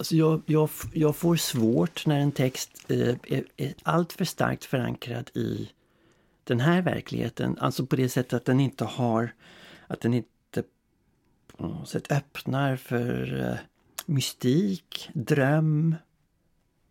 [0.03, 5.31] Alltså jag, jag, jag får svårt när en text eh, är, är alltför starkt förankrad
[5.35, 5.71] i
[6.45, 7.57] den här verkligheten.
[7.59, 9.35] Alltså på det sättet att den inte har,
[9.87, 10.63] att den inte
[11.57, 13.57] på något sätt öppnar för eh,
[14.07, 15.97] mystik, dröm,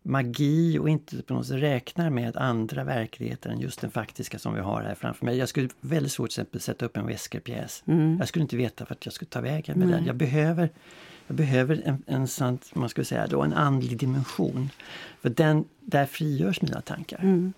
[0.02, 4.54] magi och inte på något sätt räknar med andra verkligheter än just den faktiska som
[4.54, 5.36] vi har här framför mig.
[5.36, 7.82] Jag skulle väldigt svårt att sätta upp en Wesker-pjäs.
[7.86, 8.16] Mm.
[8.18, 9.96] Jag skulle inte veta vart jag skulle ta vägen med mm.
[9.96, 10.06] den.
[10.06, 10.70] Jag behöver
[11.26, 14.70] jag behöver en, en, sant, man skulle säga då, en andlig dimension.
[15.20, 17.18] För den, där frigörs mina tankar.
[17.18, 17.52] Mm.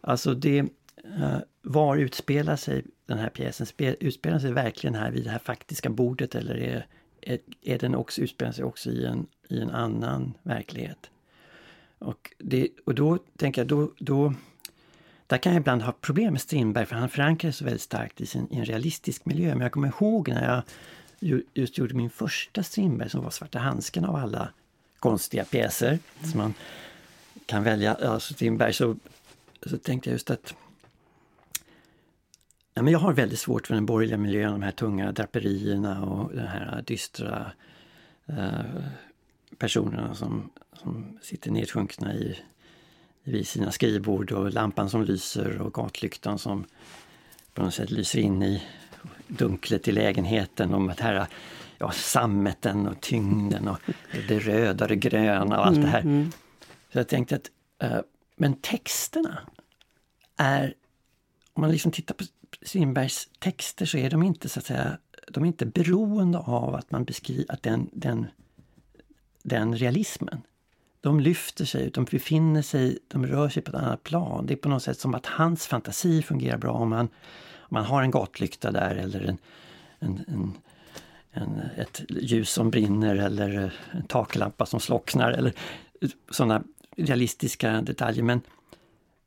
[0.00, 3.66] Alltså det, uh, var utspelar sig den här pjäsen?
[3.66, 6.86] Spe, utspelar sig verkligen här vid det här faktiska bordet eller är,
[7.20, 11.10] är, är den också, utspelar sig också i en, i en annan verklighet?
[11.98, 14.34] Och, det, och då tänker jag, då, då,
[15.26, 18.26] där kan jag ibland ha problem med Strindberg för han förankrar sig väldigt starkt i,
[18.26, 19.48] sin, i en realistisk miljö.
[19.48, 20.62] Men jag kommer ihåg när jag
[21.54, 24.48] just gjorde min första Strindberg som var Svarta handsken av alla
[24.98, 26.54] konstiga pjäser som man
[27.46, 27.94] kan välja.
[27.94, 28.96] Alltså Strindberg så,
[29.66, 30.54] så tänkte jag just att
[32.74, 36.34] ja, men jag har väldigt svårt för den borgerliga miljön, de här tunga draperierna och
[36.34, 37.52] de här dystra
[38.26, 38.60] eh,
[39.58, 42.38] personerna som, som sitter nedsjunkna i,
[43.22, 46.64] vid sina skrivbord och lampan som lyser och gatlyktan som
[47.54, 48.62] på något sätt lyser in i
[49.28, 51.26] dunklet i lägenheten om att här,
[51.78, 53.78] ja, sammeten och tyngden och
[54.28, 56.00] det röda och det gröna och allt det här.
[56.00, 56.32] Mm, mm.
[56.92, 57.50] Så jag tänkte att,
[57.90, 58.00] uh,
[58.36, 59.38] men texterna
[60.36, 60.74] är,
[61.52, 62.24] om man liksom tittar på
[62.62, 66.90] Strindbergs texter så är de inte så att säga, de är inte beroende av att
[66.90, 68.26] man beskriver att den, den,
[69.42, 70.42] den realismen
[71.00, 74.46] de lyfter sig, de befinner sig, de rör sig på ett annat plan.
[74.46, 77.08] Det är på något sätt som att hans fantasi fungerar bra om man
[77.68, 79.38] man har en gatlykta där eller en,
[79.98, 80.52] en, en,
[81.30, 85.52] en, ett ljus som brinner eller en taklampa som slocknar eller
[86.30, 86.62] sådana
[86.96, 88.22] realistiska detaljer.
[88.22, 88.40] Men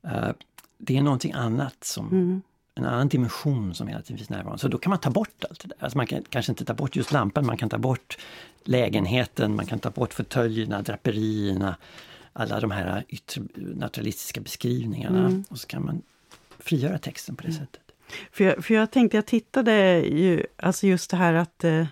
[0.06, 0.32] uh,
[0.77, 2.41] det är någonting annat som mm.
[2.75, 4.60] en annan dimension som hela tiden finns närvarande.
[4.60, 5.77] Så då kan man ta bort allt det där.
[5.80, 8.17] Alltså man kan kanske inte ta bort just lampan, man kan ta bort
[8.63, 11.75] lägenheten, man kan ta bort fåtöljerna, draperierna,
[12.34, 15.19] alla de här yttre naturalistiska beskrivningarna.
[15.19, 15.43] Mm.
[15.49, 16.01] Och så kan man
[16.60, 17.60] frigöra texten på det mm.
[17.60, 17.90] sättet.
[18.32, 21.86] För jag, för jag tänkte, jag tittade ju, alltså just det här att eh,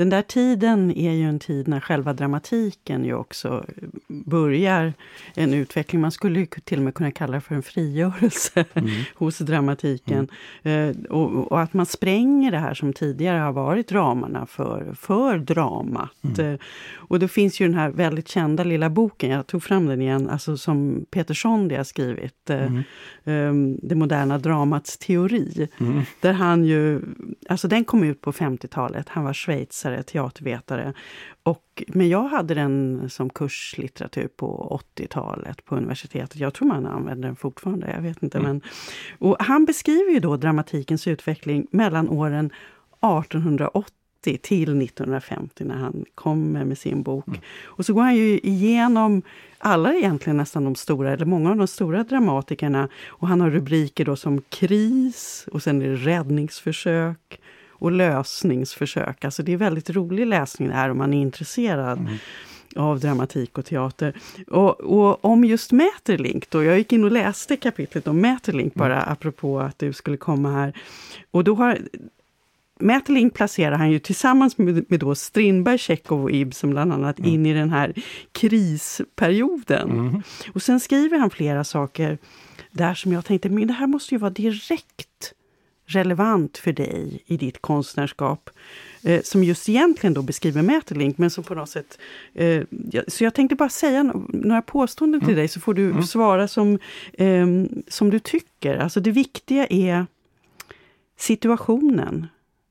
[0.00, 3.64] den där tiden är ju en tid när själva dramatiken ju också
[4.08, 4.92] börjar
[5.34, 6.00] en utveckling.
[6.00, 8.90] Man skulle till och med kunna kalla det för en frigörelse mm.
[9.14, 10.28] hos dramatiken.
[10.62, 10.90] Mm.
[10.90, 15.38] Eh, och, och, att man spränger det här som tidigare har varit ramarna för, för
[15.38, 16.24] dramat.
[16.38, 16.52] Mm.
[16.52, 16.60] Eh,
[16.94, 20.28] och det finns ju den här väldigt kända lilla boken, jag tog fram den igen,
[20.28, 22.50] alltså som Peter Sondi har skrivit.
[22.50, 22.82] Eh, mm.
[23.24, 25.68] Ehm, det moderna dramats teori.
[25.80, 26.02] Mm.
[26.20, 27.02] Där han ju,
[27.48, 30.92] alltså den kom ut på 50-talet, han var schweizare, teatervetare.
[31.42, 36.36] Och, men jag hade den som kurslitteratur på 80-talet på universitetet.
[36.36, 38.38] Jag tror man använder den fortfarande, jag vet inte.
[38.38, 38.50] Mm.
[38.50, 38.62] Men,
[39.18, 42.46] och han beskriver ju då dramatikens utveckling mellan åren
[43.00, 47.28] 1880 till 1950 när han kommer med sin bok.
[47.28, 47.40] Mm.
[47.64, 49.22] Och så går han ju igenom
[49.58, 52.88] alla egentligen nästan de stora, eller många av de stora dramatikerna.
[53.06, 57.40] Och han har rubriker då som kris och sen är det räddningsförsök
[57.80, 59.24] och lösningsförsök.
[59.24, 61.98] Alltså det är väldigt rolig läsning det här om man är intresserad.
[61.98, 62.16] Mm
[62.76, 64.14] av dramatik och teater.
[64.48, 68.96] Och, och, om just Mäterlink då, jag gick in och läste kapitlet om Mäterlink bara
[69.02, 69.12] mm.
[69.12, 70.72] apropå att du skulle komma här.
[71.30, 71.78] Och då har
[72.78, 77.30] Mäterlink placerar han ju tillsammans med, med då Strindberg, Tjechov och Ibsen bland annat mm.
[77.30, 77.94] in i den här
[78.32, 79.90] krisperioden.
[79.90, 80.22] Mm.
[80.52, 82.18] Och sen skriver han flera saker
[82.70, 85.32] där som jag tänkte, men det här måste ju vara direkt
[85.90, 88.50] relevant för dig i ditt konstnärskap.
[89.02, 91.98] Eh, som just egentligen då beskriver Mäterlink, men som på något sätt...
[92.34, 92.62] Eh,
[93.08, 95.36] så jag tänkte bara säga några påståenden till mm.
[95.36, 96.02] dig, så får du mm.
[96.02, 96.78] svara som,
[97.12, 97.46] eh,
[97.88, 98.76] som du tycker.
[98.76, 100.06] Alltså det viktiga är
[101.16, 102.26] situationen.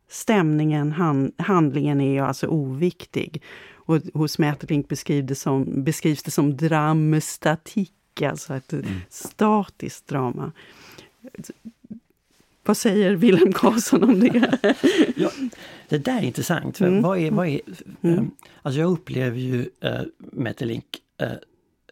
[0.10, 3.42] Stämningen, hand, handlingen är alltså oviktig.
[3.74, 8.86] Och hos Mäterlink beskrivs det som, beskrivs det som dramstatik, alltså ett mm.
[9.10, 10.52] statiskt drama.
[12.70, 14.58] Vad säger Wilhelm Karlsson om det?
[15.16, 15.32] ja,
[15.88, 16.78] det där är intressant.
[16.78, 17.02] För mm.
[17.02, 17.62] vad är, vad är,
[18.02, 18.20] mm.
[18.20, 20.86] um, alltså jag upplever ju uh, Mäterlink
[21.22, 21.28] uh,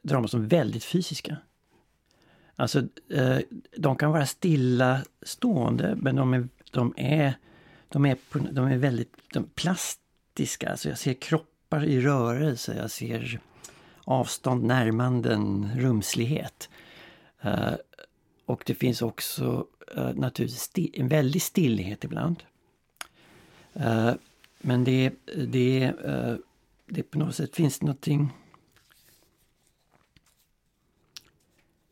[0.04, 1.38] drama som väldigt fysiska.
[2.56, 2.80] Alltså,
[3.14, 3.38] uh,
[3.78, 7.34] de kan vara stillastående men de är, de är
[7.90, 8.18] de är,
[8.52, 10.70] de är väldigt de plastiska.
[10.70, 13.40] Alltså jag ser kroppar i rörelse, jag ser
[14.04, 16.70] avstånd, närmanden, rumslighet.
[17.46, 17.74] Uh,
[18.46, 22.44] och det finns också uh, naturligtvis en väldig stillhet ibland.
[23.76, 24.14] Uh,
[24.62, 25.12] men det,
[25.48, 26.36] det, uh,
[26.86, 28.34] det på något sätt finns någonting...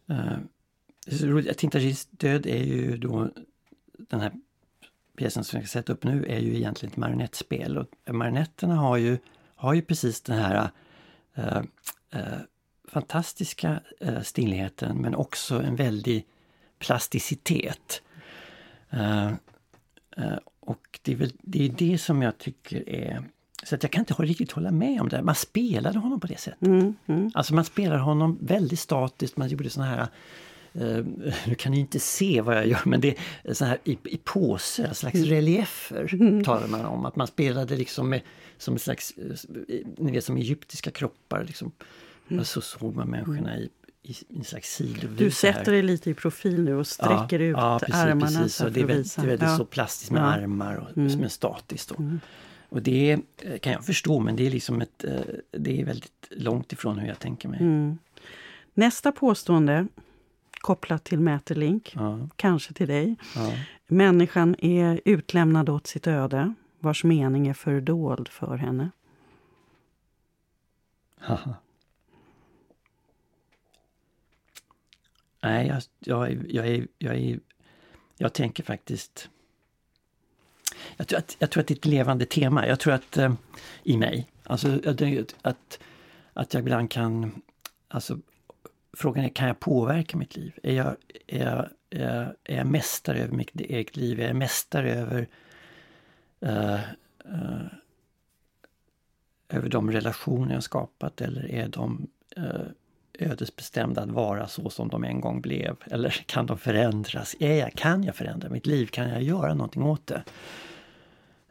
[0.09, 0.37] Uh,
[1.57, 3.29] Tintaris död är ju då
[3.97, 4.31] den här
[5.15, 8.97] pjäsen som jag ska sätta upp nu är ju egentligen ett marionettspel och marionetterna har
[8.97, 9.17] ju,
[9.55, 10.69] har ju precis den här
[11.33, 11.61] äh,
[12.87, 13.79] fantastiska
[14.23, 16.25] stillheten men också en väldig
[16.79, 18.01] plasticitet.
[20.59, 23.23] och det är, väl, det är det som jag tycker är
[23.65, 25.23] så att jag kan inte riktigt hålla med om det.
[25.23, 26.61] Man spelade honom på det sättet.
[26.61, 27.31] Mm, mm.
[27.33, 30.07] Alltså man spelade honom väldigt statiskt, man gjorde såna här
[30.81, 31.05] Uh,
[31.47, 34.17] nu kan ni inte se vad jag gör men det är så här i, i
[34.17, 35.29] påsar, slags mm.
[35.29, 36.43] reliefer mm.
[36.43, 37.05] talar man om.
[37.05, 38.21] Att man spelade liksom med,
[38.57, 39.13] som slags,
[39.97, 41.43] ni vet som egyptiska kroppar.
[41.43, 41.71] Liksom.
[42.27, 42.39] Mm.
[42.39, 43.69] Och så såg man människorna i,
[44.05, 45.17] i, i en slags sidovis.
[45.17, 48.39] Du sätter dig lite i profil nu och sträcker ja, ut ja, precis, armarna.
[48.39, 48.55] Precis.
[48.55, 49.57] Så det, är väldigt, det är väldigt ja.
[49.57, 51.09] så plastiskt med armar och mm.
[51.09, 51.89] som statiskt.
[51.89, 51.95] Då.
[51.95, 52.19] Mm.
[52.69, 55.05] Och det eh, kan jag förstå men det är liksom ett,
[55.51, 57.59] det är väldigt långt ifrån hur jag tänker mig.
[57.59, 57.97] Mm.
[58.73, 59.87] Nästa påstående
[60.51, 62.29] kopplat till Mäterlink, ja.
[62.35, 63.15] kanske till dig.
[63.35, 63.53] Ja.
[63.87, 68.89] Människan är utlämnad åt sitt öde, vars mening är fördold för henne.
[71.19, 71.55] Haha.
[75.45, 77.39] Nej, jag, jag, jag, är, jag, är,
[78.17, 79.29] jag tänker faktiskt...
[80.97, 82.67] Jag tror, att, jag tror att det är ett levande tema.
[82.67, 83.33] Jag tror att eh,
[83.83, 84.79] i mig, alltså
[85.41, 85.79] att,
[86.33, 87.41] att jag ibland kan
[87.87, 88.19] alltså,
[88.93, 90.59] frågan är, kan jag påverka mitt liv?
[90.63, 90.95] Är jag,
[91.27, 94.19] är jag, är jag, är jag mästare över mitt eget liv?
[94.19, 95.27] Är jag mästare över
[96.39, 96.79] eh,
[97.25, 97.67] eh,
[99.49, 102.67] över de relationer jag skapat eller är de uh,
[103.19, 105.75] ödesbestämda att vara så som de en gång blev?
[105.85, 107.35] Eller kan de förändras?
[107.39, 108.85] Är jag, kan jag förändra mitt liv?
[108.85, 110.23] Kan jag göra någonting åt det?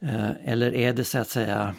[0.01, 1.75] Eh, eller är det så att säga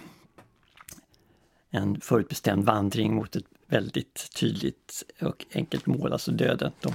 [1.70, 6.72] en förutbestämd vandring mot ett väldigt tydligt och enkelt mål, alltså döden.
[6.82, 6.94] Då.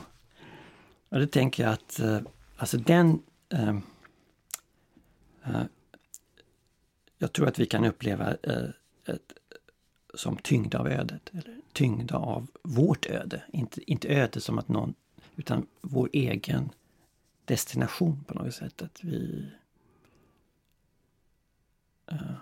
[1.09, 2.20] Och det tänker jag att eh,
[2.57, 3.22] alltså den
[3.53, 3.76] eh,
[5.44, 5.62] eh,
[7.18, 8.68] jag tror att vi kan uppleva eh,
[9.07, 9.33] ett,
[10.14, 13.42] som tyngda av ödet, eller tyngda av vårt öde.
[13.53, 14.94] Inte, inte öde som att någon,
[15.37, 16.70] utan vår egen
[17.44, 18.83] destination på något sätt.
[18.83, 19.46] Att vi...
[22.12, 22.33] Uh,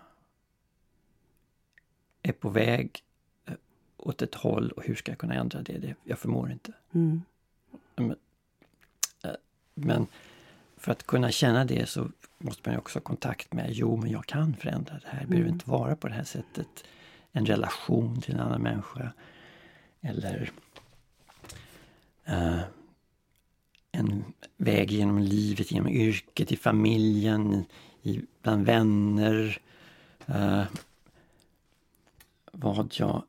[2.23, 3.05] är på väg
[3.47, 3.55] eh,
[3.97, 5.79] åt ett håll och hur ska jag kunna ändra det?
[5.79, 6.73] det jag förmår inte.
[6.93, 7.23] Mm.
[7.97, 8.17] Men,
[9.25, 9.31] eh,
[9.75, 10.07] men,
[10.77, 14.27] för att kunna känna det så måste man också ha kontakt med, jo men jag
[14.27, 15.55] kan förändra det här, det behöver mm.
[15.55, 16.85] inte vara på det här sättet.
[17.33, 19.13] En relation till en annan människa.
[20.01, 20.51] Eller
[22.29, 22.61] uh,
[23.93, 24.25] en
[24.57, 27.65] väg genom livet, genom yrket, i familjen,
[28.03, 29.61] i, bland vänner.
[30.29, 30.65] Uh,
[32.53, 33.23] vad jag,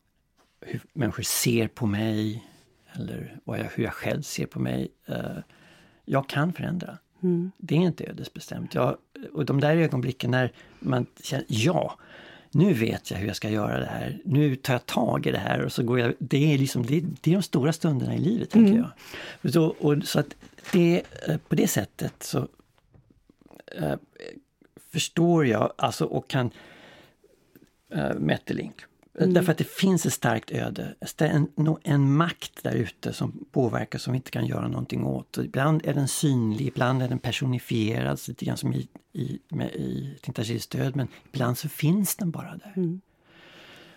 [0.61, 2.49] hur människor ser på mig
[2.93, 4.91] eller jag, hur jag själv ser på mig.
[5.09, 5.39] Uh,
[6.05, 6.97] jag kan förändra.
[7.23, 7.51] Mm.
[7.57, 8.75] Det är inte ödesbestämt.
[8.75, 8.97] Jag,
[9.33, 11.99] och de där ögonblicken när man känner ja,
[12.51, 14.21] nu vet jag hur jag ska göra det här.
[14.25, 16.13] Nu tar jag tag i det här och så går jag...
[16.19, 18.85] Det är, liksom, det, det är de stora stunderna i livet, tänker mm.
[19.41, 19.53] jag.
[19.53, 20.35] Så, och, så att
[20.71, 22.47] det, eh, på det sättet så
[23.77, 23.95] äh,
[24.91, 26.51] förstår jag alltså och kan
[27.89, 28.75] äh, Metterlink
[29.19, 29.33] Mm.
[29.33, 31.47] Därför att det finns ett starkt öde, en,
[31.83, 35.37] en makt där ute som påverkar som vi inte kan göra någonting åt.
[35.37, 39.71] Och ibland är den synlig, ibland är den personifierad, lite grann som i, i, med,
[39.75, 42.73] i Tintasils död, men ibland så finns den bara där.
[42.75, 43.01] Mm.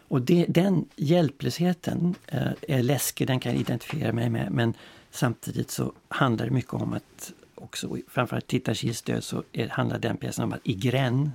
[0.08, 4.74] Och det, den hjälplösheten eh, är läskig, den kan jag identifiera mig med, men
[5.10, 10.16] samtidigt så handlar det mycket om att också, framförallt Tintasils död, så är, handlar den
[10.16, 11.30] pjäsen om att Igren,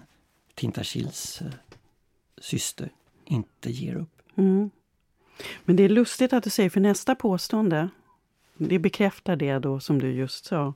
[0.55, 1.47] Tintasils eh,
[2.41, 2.89] syster,
[3.27, 4.21] inte ger upp.
[4.35, 4.69] Mm.
[5.65, 7.89] Men det är lustigt att du säger, för nästa påstående,
[8.57, 10.73] det bekräftar det då som du just sa.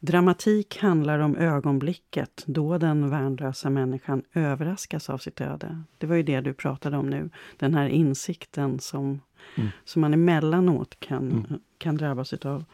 [0.00, 5.82] Dramatik handlar om ögonblicket då den värnlösa människan överraskas av sitt öde.
[5.98, 9.20] Det var ju det du pratade om nu, den här insikten som,
[9.54, 9.68] mm.
[9.84, 11.60] som man emellanåt kan, mm.
[11.78, 12.64] kan drabbas utav.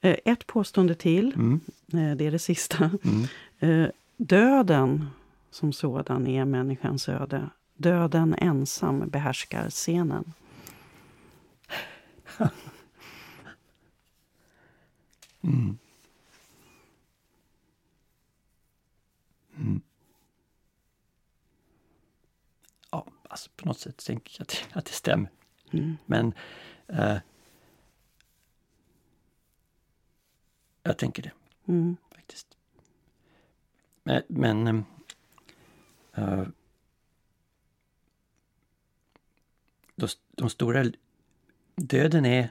[0.00, 1.60] Eh, ett påstående till, mm.
[1.92, 2.90] Eh, det är det sista.
[3.04, 3.26] Mm.
[3.58, 5.06] Eh, döden
[5.50, 7.50] som sådan är människans öde.
[7.76, 10.32] Döden ensam behärskar scenen.
[15.40, 15.78] mm.
[19.56, 19.80] Mm.
[22.90, 25.30] Ja, alltså på något sätt tänker jag att, det, att det stämmer.
[25.70, 25.96] Mm.
[26.06, 26.34] Men
[26.92, 27.18] uh,
[30.82, 31.32] jag tänker det.
[31.66, 31.96] Mm.
[32.14, 32.56] Faktiskt.
[34.02, 34.84] Men, men
[36.18, 36.48] uh,
[39.96, 40.84] de, de stora...
[41.76, 42.48] Döden är...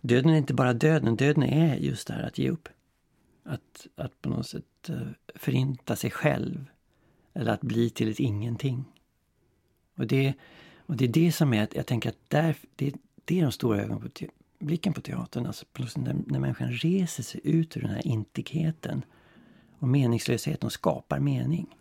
[0.00, 2.68] Döden är inte bara döden, döden är just det här att ge upp.
[3.42, 6.66] Att, att på något sätt eh, förinta sig själv.
[7.34, 8.84] Eller att bli till ett ingenting.
[9.96, 10.34] Och det,
[10.78, 13.52] och det är det som är att jag tänker att där, det, det är de
[13.52, 15.46] stora ögonblicken på teatern.
[15.46, 19.04] Alltså när, när människan reser sig ut ur den här intigheten
[19.78, 21.76] och meningslösheten och skapar mening.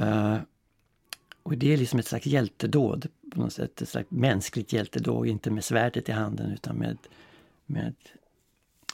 [0.00, 0.38] Uh,
[1.48, 3.82] och det är liksom ett slags hjältedåd, på något sätt.
[3.82, 6.98] Ett slags mänskligt hjältedåd, inte med svärdet i handen utan med,
[7.66, 7.94] med,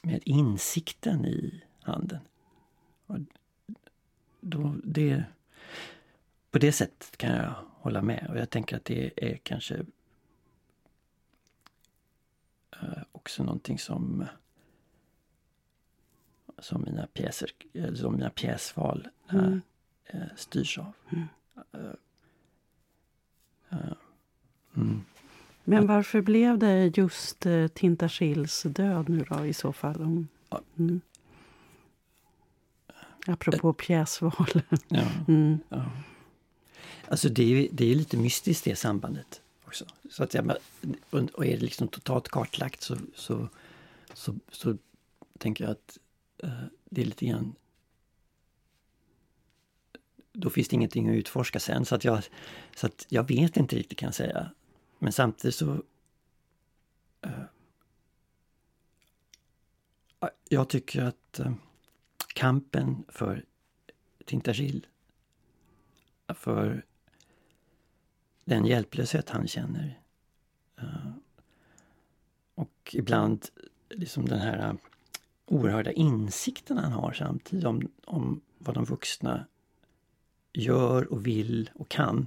[0.02, 2.18] med insikten i handen.
[3.06, 3.18] Och
[4.40, 5.24] då, det,
[6.50, 9.74] på det sättet kan jag hålla med och jag tänker att det är kanske
[12.82, 14.26] uh, också någonting som
[16.58, 17.50] som mina pjäser,
[17.94, 19.60] som mina pjäsval mm.
[20.36, 20.92] styrs av.
[21.12, 21.26] Mm.
[24.76, 25.04] Mm.
[25.64, 30.26] Men varför blev det just eh, Tintashils död nu då i så fall?
[30.76, 31.00] Mm.
[33.26, 34.62] Apropå pjäsval.
[34.88, 35.58] Ja, mm.
[35.68, 35.90] ja.
[37.08, 39.84] Alltså det är, det är lite mystiskt det sambandet också.
[40.10, 40.56] Så att jag,
[41.10, 43.48] och är det liksom totalt kartlagt så, så,
[44.14, 44.76] så, så
[45.38, 45.98] tänker jag att
[46.84, 47.54] det är lite grann
[50.34, 51.84] då finns det ingenting att utforska sen.
[51.84, 52.24] Så att jag,
[52.76, 54.50] så att jag vet inte riktigt kan jag säga.
[54.98, 55.82] Men samtidigt så...
[57.26, 57.44] Uh,
[60.48, 61.52] jag tycker att uh,
[62.34, 63.44] kampen för
[64.24, 64.86] Tintagil,
[66.34, 66.84] för
[68.44, 70.00] den hjälplöshet han känner
[70.82, 71.12] uh,
[72.54, 73.48] och ibland
[73.90, 74.76] liksom den här
[75.46, 79.46] oerhörda insikten han har samtidigt om, om vad de vuxna
[80.54, 82.26] gör och vill och kan.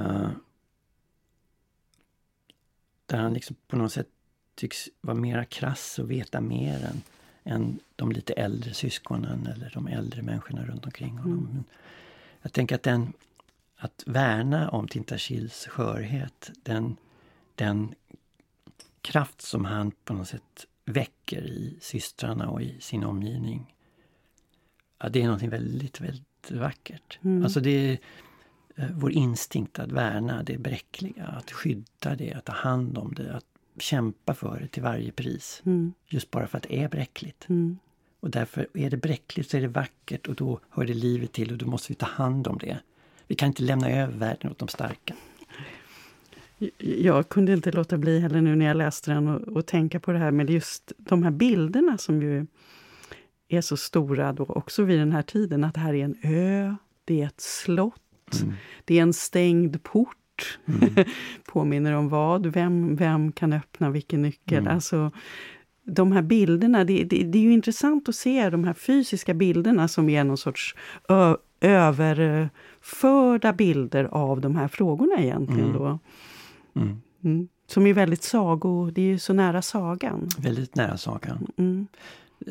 [0.00, 0.30] Uh,
[3.06, 4.08] där han liksom på något sätt
[4.54, 7.02] tycks vara mera krass och veta mer än,
[7.44, 11.48] än de lite äldre syskonen eller de äldre människorna runt omkring honom.
[11.50, 11.64] Mm.
[12.42, 13.12] Jag tänker att den,
[13.76, 16.96] att värna om Tintashils skörhet, den,
[17.54, 17.94] den
[19.00, 23.74] kraft som han på något sätt väcker i systrarna och i sin omgivning.
[24.98, 27.18] Ja, det är någonting väldigt, väldigt vackert.
[27.22, 27.44] Mm.
[27.44, 27.98] Alltså det är
[28.76, 33.34] eh, vår instinkt att värna det bräckliga, att skydda det, att ta hand om det,
[33.34, 33.44] att
[33.78, 35.62] kämpa för det till varje pris.
[35.66, 35.92] Mm.
[36.06, 37.48] Just bara för att det är bräckligt.
[37.48, 37.78] Mm.
[38.20, 41.52] Och därför är det bräckligt så är det vackert och då hör det livet till
[41.52, 42.78] och då måste vi ta hand om det.
[43.26, 45.14] Vi kan inte lämna över världen åt de starka.
[46.78, 50.12] Jag kunde inte låta bli heller nu när jag läste den och, och tänka på
[50.12, 52.46] det här med just de här bilderna som ju
[53.48, 55.64] är så stora då också vid den här tiden.
[55.64, 56.74] Att det här är en ö,
[57.04, 58.54] det är ett slott, mm.
[58.84, 60.58] det är en stängd port.
[60.66, 60.94] Mm.
[61.52, 62.46] Påminner om vad?
[62.46, 64.58] Vem, vem kan öppna vilken nyckel?
[64.58, 64.74] Mm.
[64.74, 65.10] Alltså,
[65.84, 69.88] de här bilderna, det, det, det, är ju intressant att se de här fysiska bilderna
[69.88, 70.74] som är någon sorts
[71.08, 75.70] ö, överförda bilder av de här frågorna egentligen.
[75.70, 75.78] Mm.
[75.78, 75.98] Då.
[76.74, 77.02] Mm.
[77.24, 77.48] Mm.
[77.66, 80.28] Som är väldigt sago, det är ju så nära sagan.
[80.38, 81.46] Väldigt nära sagan.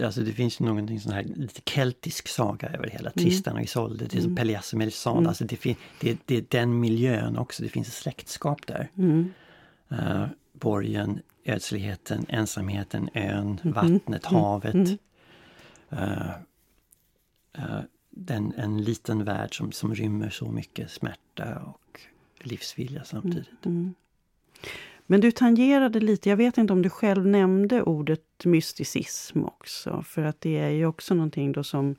[0.03, 3.09] Alltså det finns ju någonting sån här lite keltisk saga över hela.
[3.09, 3.13] Mm.
[3.13, 4.35] Tristan och Isolde, det är som mm.
[4.35, 5.19] Pelléas och Melisande.
[5.19, 5.27] Mm.
[5.27, 8.89] Alltså det, det, det, är den miljön också, det finns ett släktskap där.
[8.97, 9.33] Mm.
[9.91, 13.73] Uh, borgen, ödsligheten, ensamheten, ön, mm.
[13.73, 14.41] vattnet, mm.
[14.41, 14.99] havet.
[15.93, 16.29] Uh,
[17.57, 22.01] uh, den, en liten värld som, som rymmer så mycket smärta och
[22.39, 23.65] livsvilja samtidigt.
[25.07, 30.23] Men du tangerade lite, jag vet inte om du själv nämnde ordet mysticism också, för
[30.23, 31.95] att det är ju också någonting då som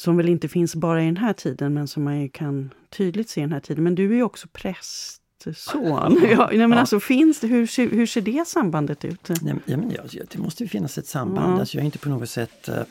[0.00, 3.40] som väl inte finns bara i den här tiden, men som man kan tydligt se
[3.40, 3.84] i den här tiden.
[3.84, 5.54] Men du är ju också prästson.
[5.74, 6.78] ja, nej, men ja.
[6.78, 9.28] alltså, finns det, hur, hur ser det sambandet ut?
[9.28, 11.54] Nej, ja, men ja, det måste ju finnas ett samband.
[11.54, 11.60] Ja.
[11.60, 12.82] Alltså, jag är inte på något sätt uh,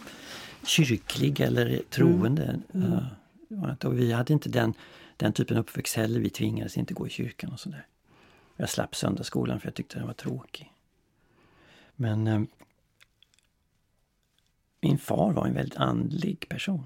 [0.64, 2.60] kyrklig eller troende.
[2.74, 2.92] Mm.
[2.92, 4.74] Uh, och vi hade inte den,
[5.18, 6.20] den typen av uppväxt heller.
[6.20, 7.86] Vi tvingades inte gå i kyrkan och sådär.
[8.60, 10.74] Jag slapp söndagsskolan för jag tyckte den var tråkig.
[11.96, 12.42] Men eh,
[14.82, 16.84] min far var en väldigt andlig person.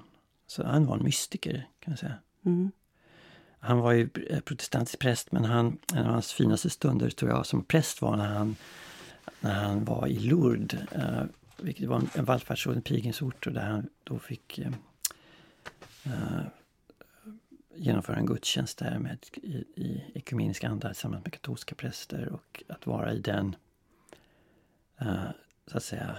[0.48, 2.16] Så han var en mystiker kan man säga.
[2.46, 2.72] Mm.
[3.60, 4.10] Han var ju
[4.46, 8.28] protestantisk präst men han, en av hans finaste stunder tror jag som präst var när
[8.28, 8.56] han,
[9.40, 10.92] när han var i Lourdes.
[10.92, 11.24] Eh,
[11.58, 14.72] vilket var en, en en pilgrimsort och där han då fick eh,
[16.04, 16.44] eh
[17.76, 22.88] genomföra en gudstjänst där med, i, i ekumenisk anda tillsammans med katolska präster och att
[22.88, 23.56] vara i den,
[25.02, 25.30] uh,
[25.68, 26.16] så att säga,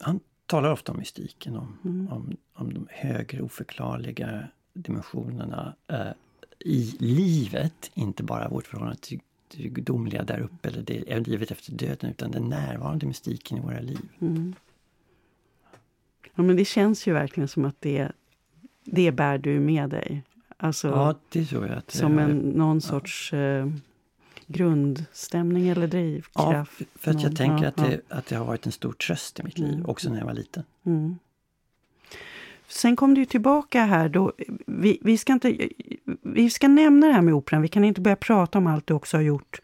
[0.00, 2.08] han talar ofta om mystiken, om, mm.
[2.08, 6.12] om, om de högre oförklarliga dimensionerna uh,
[6.58, 11.72] i livet, inte bara vårt förhållande till det gudomliga där uppe eller det, livet efter
[11.72, 14.08] döden utan den närvarande mystiken i våra liv.
[14.20, 14.54] Mm.
[16.34, 18.12] Ja, men det känns ju verkligen som att det
[18.86, 20.22] det bär du med dig.
[20.56, 21.78] Alltså, ja, det tror jag.
[21.78, 23.66] Att som en, någon sorts eh,
[24.46, 26.72] grundstämning eller drivkraft.
[26.78, 28.92] Ja, för att jag någon, tänker ja, att, det, att det har varit en stor
[28.92, 29.86] tröst i mitt liv, mm.
[29.86, 30.62] också när jag var liten.
[30.86, 31.18] Mm.
[32.68, 34.32] Sen kom du tillbaka här då.
[34.66, 35.68] Vi, vi, ska inte,
[36.22, 37.62] vi ska nämna det här med operan.
[37.62, 39.60] Vi kan inte börja prata om allt du också har gjort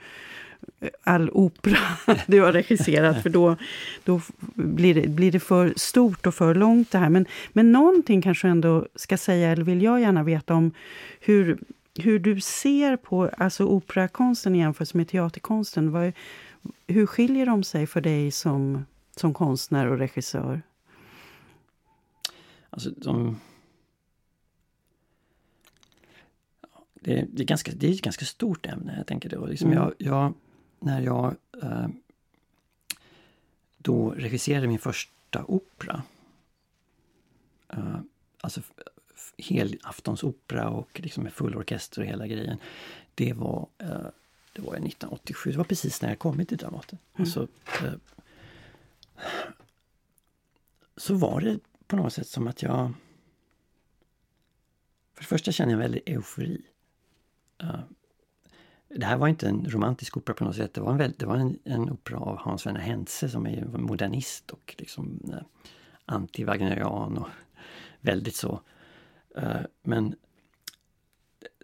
[1.03, 1.79] all opera
[2.27, 3.57] du har regisserat för då,
[4.05, 4.21] då
[4.55, 7.09] blir, det, blir det för stort och för långt det här.
[7.09, 10.73] Men, men någonting kanske ändå ska säga, eller vill jag gärna veta om
[11.21, 11.59] hur,
[11.99, 15.91] hur du ser på alltså operakonsten i jämförelse med teaterkonsten.
[15.93, 16.13] Vad,
[16.87, 18.87] hur skiljer de sig för dig som,
[19.17, 20.63] som konstnär och regissör?
[22.71, 23.41] Alltså de...
[27.05, 28.95] Det, det, är, ganska, det är ett ganska stort ämne.
[28.97, 29.47] Jag tänker då.
[29.47, 29.83] Liksom mm.
[29.83, 30.35] jag, jag
[30.83, 31.89] när jag eh,
[33.79, 36.03] då regisserade min första opera.
[37.69, 38.01] Eh,
[38.41, 38.61] alltså
[39.39, 42.59] helaftonsopera och liksom med full orkester och hela grejen.
[43.15, 44.07] Det var, eh,
[44.53, 46.99] det var 1987, det var precis när jag kommit till Dramaten.
[47.15, 47.31] Mm.
[47.31, 47.43] Så,
[47.83, 47.95] eh,
[50.97, 52.93] så var det på något sätt som att jag...
[55.15, 56.63] För det första kände jag en väldig eufori.
[58.95, 60.75] Det här var inte en romantisk opera på något sätt.
[60.75, 64.51] Det var en, det var en, en opera av Hans Werner Henze som är modernist
[64.51, 65.43] och liksom eh,
[66.07, 67.29] anti-wagnerian och
[68.01, 68.61] väldigt så.
[69.37, 70.15] Eh, men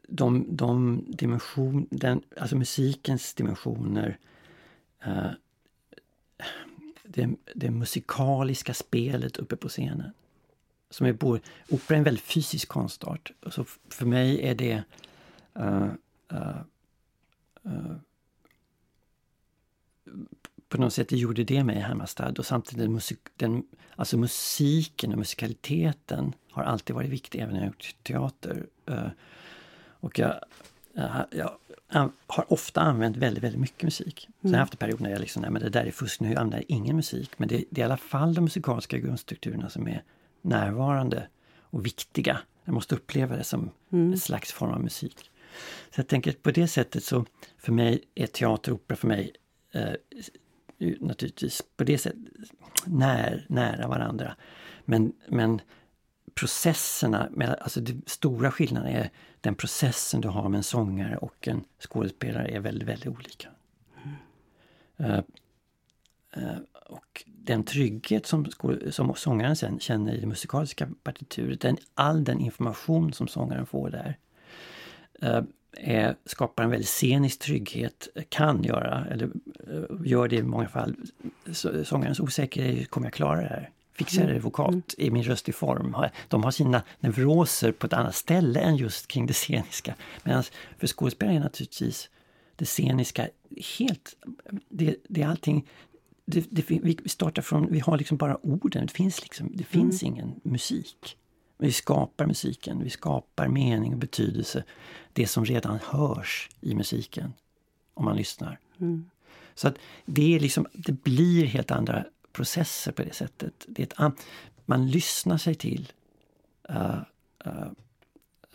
[0.08, 4.18] de, de dimension, den, alltså musikens dimensioner
[5.04, 5.30] eh,
[7.02, 10.10] det, det musikaliska spelet uppe på scenen.
[10.90, 13.32] Som är både, opera är en väldigt fysisk konstart.
[13.46, 14.82] Så för mig är det
[15.58, 15.88] uh,
[16.32, 16.60] uh,
[20.68, 21.80] på något sätt gjorde det mig i
[22.38, 23.62] och samtidigt musik, den,
[23.96, 28.66] alltså musiken och musikaliteten har alltid varit viktig även när jag gjort teater.
[28.90, 29.08] Uh,
[30.00, 30.40] och jag,
[30.92, 34.26] jag, jag, har ofta använt väldigt, väldigt mycket musik.
[34.26, 34.34] Mm.
[34.40, 36.28] Sen har jag haft perioder när jag liksom, nej men det där är fusk, nu
[36.28, 37.30] använder jag ingen musik.
[37.36, 40.02] Men det, det, är i alla fall de musikaliska grundstrukturerna som är
[40.42, 41.28] närvarande.
[41.70, 42.38] och viktiga.
[42.64, 44.12] Jag måste uppleva det som mm.
[44.12, 45.30] en slags form av musik.
[45.90, 47.26] Så jag tänker på det sättet så
[47.58, 49.32] för mig är teater och opera för mig
[49.72, 49.92] eh,
[51.00, 52.20] naturligtvis på det sättet
[52.86, 54.36] när, nära varandra.
[54.84, 55.60] Men, men
[56.34, 57.28] processerna,
[57.60, 62.48] alltså den stora skillnaden är den processen du har med en sångare och en skådespelare
[62.48, 63.48] är väldigt, väldigt olika.
[64.04, 65.10] Mm.
[65.10, 65.20] Uh,
[66.36, 68.46] uh, och den trygghet som,
[68.90, 73.90] som sångaren sen känner i det musikaliska partituret, den, all den information som sångaren får
[73.90, 74.18] där,
[75.72, 79.30] är, skapar en väldigt scenisk trygghet, kan göra, eller
[80.04, 80.96] gör det i många fall.
[81.84, 83.70] Sångarens osäkerhet, kommer jag klara det här?
[83.92, 84.94] Fixar jag det vokalt?
[84.98, 85.06] Mm.
[85.06, 85.96] Är min röst i form?
[86.28, 89.94] De har sina neuroser på ett annat ställe än just kring det sceniska.
[90.24, 90.42] Medan
[90.78, 92.10] för skådespelare är naturligtvis
[92.56, 93.28] det sceniska
[93.78, 94.16] helt...
[94.68, 95.68] Det, det är allting...
[96.24, 100.02] Det, det, vi startar från, vi har liksom bara orden, det finns, liksom, det finns
[100.02, 100.14] mm.
[100.14, 101.16] ingen musik.
[101.58, 104.64] Vi skapar musiken, vi skapar mening och betydelse.
[105.12, 107.32] Det som redan hörs i musiken,
[107.94, 108.58] om man lyssnar.
[108.80, 109.10] Mm.
[109.54, 113.64] Så att det, är liksom, det blir helt andra processer på det sättet.
[113.68, 114.18] Det är ett,
[114.66, 115.92] man lyssnar sig till
[116.70, 117.00] uh,
[117.46, 117.68] uh,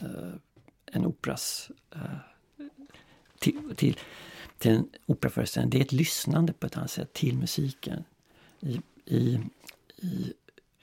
[0.04, 0.34] uh,
[0.86, 1.72] en operas...
[3.40, 4.00] till, till,
[4.58, 5.70] till en operaföreställning.
[5.70, 8.04] Det är ett lyssnande på ett annat sätt till musiken.
[8.60, 9.40] I, i,
[9.98, 10.34] i,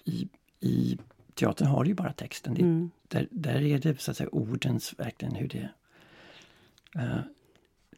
[0.05, 0.29] i,
[0.61, 0.99] i
[1.41, 2.55] teatern har ju bara texten.
[2.55, 2.91] Det, mm.
[3.09, 5.69] där, där är det så att säga ordens, verkligen hur det...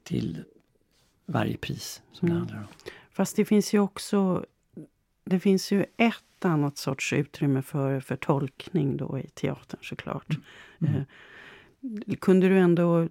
[0.02, 0.44] till
[1.26, 2.34] varje pris som mm.
[2.34, 2.92] det handlar om.
[3.12, 4.44] Fast det finns ju också
[5.24, 10.38] det finns ju ett annat sorts utrymme för, för tolkning då i teatern såklart.
[10.80, 10.94] Mm.
[12.06, 13.08] Eh, kunde du ändå...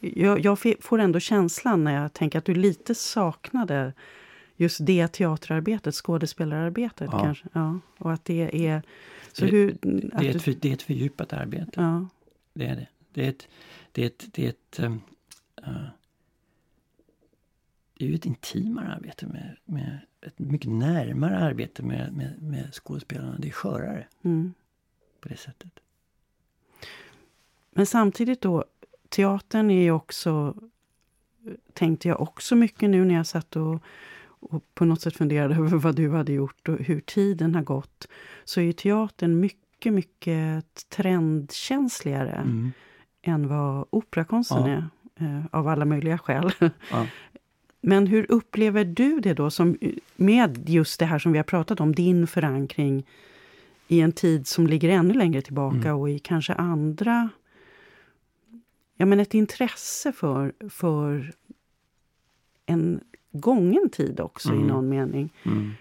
[0.00, 3.92] Jag, jag, får ändå känslan när jag tänker att du lite saknade
[4.56, 7.18] just det teaterarbetet, skådespelararbetet ja.
[7.22, 7.48] kanske.
[7.52, 8.82] Ja, och att det är...
[9.32, 11.70] Så det, hur, det, är ett, du, det är ett fördjupat arbete.
[11.74, 12.08] Ja.
[12.52, 12.86] Det är det.
[13.12, 13.48] Det är ett...
[13.92, 15.00] Det är ett, det är ett um,
[15.66, 15.88] uh,
[17.98, 22.74] det är ju ett intimare arbete med, med ett mycket närmare arbete med, med, med
[22.74, 23.36] skådespelarna.
[23.38, 24.54] Det är skörare mm.
[25.20, 25.72] på det sättet.
[27.70, 28.64] Men samtidigt då,
[29.08, 30.54] teatern är ju också,
[31.72, 33.82] tänkte jag också mycket nu när jag satt och,
[34.40, 38.08] och på något sätt funderade över vad du hade gjort och hur tiden har gått.
[38.44, 42.72] Så är teatern mycket, mycket trendkänsligare mm.
[43.22, 44.72] än vad operakonsten ja.
[44.72, 44.88] är.
[45.20, 46.52] Eh, av alla möjliga skäl.
[46.90, 47.06] Ja.
[47.80, 49.78] Men hur upplever du det då som,
[50.16, 53.06] med just det här som vi har pratat om, din förankring
[53.88, 55.96] i en tid som ligger ännu längre tillbaka mm.
[55.96, 57.28] och i kanske andra...
[58.96, 61.32] Ja, men ett intresse för, för
[62.66, 63.00] en
[63.40, 64.64] gången tid också mm.
[64.64, 65.32] i någon mening.
[65.42, 65.72] Mm.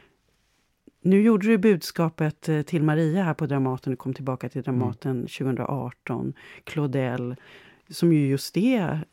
[1.01, 5.21] Nu gjorde du budskapet eh, till Maria här på Dramaten, du kom tillbaka till Dramaten
[5.21, 6.33] 2018.
[6.63, 7.35] Claudel,
[7.89, 9.05] som ju just är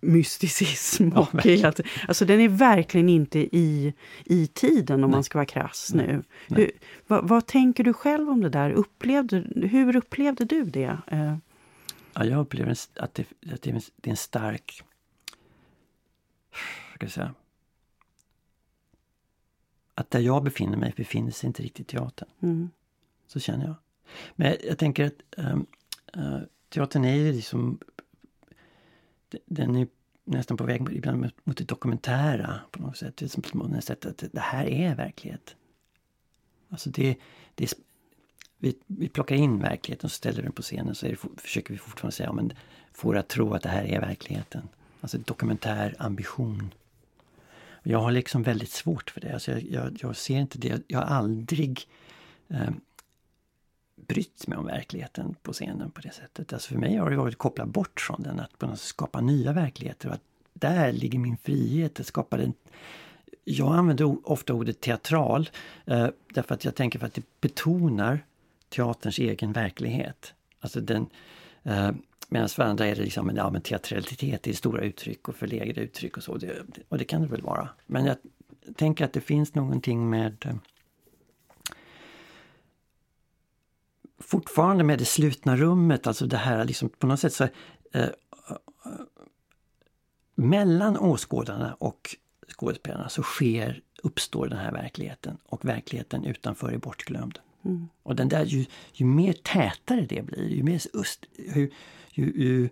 [0.00, 1.08] mysticism.
[1.14, 3.94] Ja, och att, alltså den är verkligen inte i,
[4.24, 5.16] i tiden om Nej.
[5.16, 6.06] man ska vara krass Nej.
[6.06, 6.22] nu.
[6.56, 6.70] Hur,
[7.06, 8.70] vad, vad, tänker du själv om det där?
[8.70, 10.98] Upplevde, hur upplevde du det?
[11.06, 11.36] Eh.
[12.14, 14.82] Ja, jag upplever att det, att det är en stark...
[16.94, 17.34] Ska jag säga,
[19.94, 22.28] att där jag befinner mig befinner sig inte riktigt teatern.
[22.40, 22.70] Mm.
[23.26, 23.74] Så känner jag.
[24.34, 25.66] Men jag tänker att um,
[26.16, 26.38] uh,
[26.68, 27.78] teatern är ju liksom
[29.46, 29.86] den är
[30.24, 33.22] nästan på väg ibland mot det dokumentära på något sätt.
[33.52, 35.56] På något sätt att det här är verklighet.
[36.68, 37.16] Alltså det,
[37.54, 37.74] det
[38.58, 42.16] vi, vi plockar in verkligheten och ställer den på scenen så det, försöker vi fortfarande
[42.16, 42.52] säga, ja, men
[42.92, 44.68] får att tro att det här är verkligheten.
[45.00, 46.74] Alltså dokumentär ambition.
[47.86, 49.32] Jag har liksom väldigt svårt för det.
[49.32, 50.82] Alltså jag, jag, jag ser inte det.
[50.86, 51.88] Jag har aldrig
[52.48, 52.70] eh,
[53.96, 56.52] brytt mig om verkligheten på scenen på det sättet.
[56.52, 58.88] Alltså för mig har det varit att koppla bort från den, att på något sätt
[58.88, 60.08] skapa nya verkligheter.
[60.08, 60.22] Och att
[60.52, 62.52] där ligger min frihet, att skapa den
[63.44, 65.50] jag använder ofta ordet teatral
[65.86, 68.24] eh, därför att jag tänker för att det betonar
[68.68, 70.34] teaterns egen verklighet.
[70.60, 71.06] Alltså den,
[71.62, 71.90] eh,
[72.28, 76.16] Medan för andra är det liksom, ja, men teatralitet är stora uttryck och förlegade uttryck
[76.16, 76.36] och så.
[76.36, 77.68] Det, och det kan det väl vara.
[77.86, 78.16] Men jag
[78.76, 80.54] tänker att det finns någonting med eh,
[84.18, 87.48] fortfarande med det slutna rummet, alltså det här liksom på något sätt så
[87.92, 88.08] eh,
[90.34, 92.16] mellan åskådarna och
[92.48, 97.38] skådespelarna så sker, uppstår den här verkligheten och verkligheten utanför är bortglömd.
[97.64, 97.88] Mm.
[98.02, 101.70] Och den där, ju, ju mer tätare det blir, ju mer öst, ju,
[102.14, 102.68] ju, ju,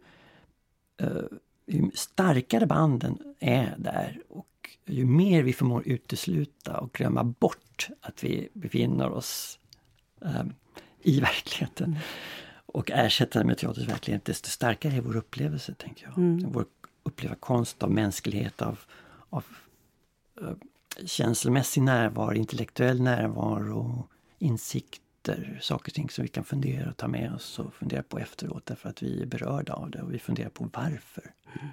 [1.07, 4.47] uh, ju starkare banden är där och
[4.87, 9.59] ju mer vi förmår utesluta och glömma bort att vi befinner oss
[10.25, 10.43] uh,
[11.03, 11.91] i verkligheten.
[11.91, 11.99] Mm.
[12.67, 16.19] Och ersätta den med teaterns verklighet, desto starkare är vår upplevelse, tänker jag.
[16.19, 16.53] Mm.
[16.53, 16.67] Vår
[17.03, 18.79] uppleva konst av mänsklighet, av,
[19.31, 19.45] av
[20.43, 20.53] uh,
[21.05, 24.09] känslomässig närvaro, intellektuell närvaro,
[25.29, 28.19] insikter, saker och ting som vi kan fundera och ta med oss och fundera på
[28.19, 31.35] efteråt därför att vi är berörda av det och vi funderar på varför.
[31.47, 31.69] Mm.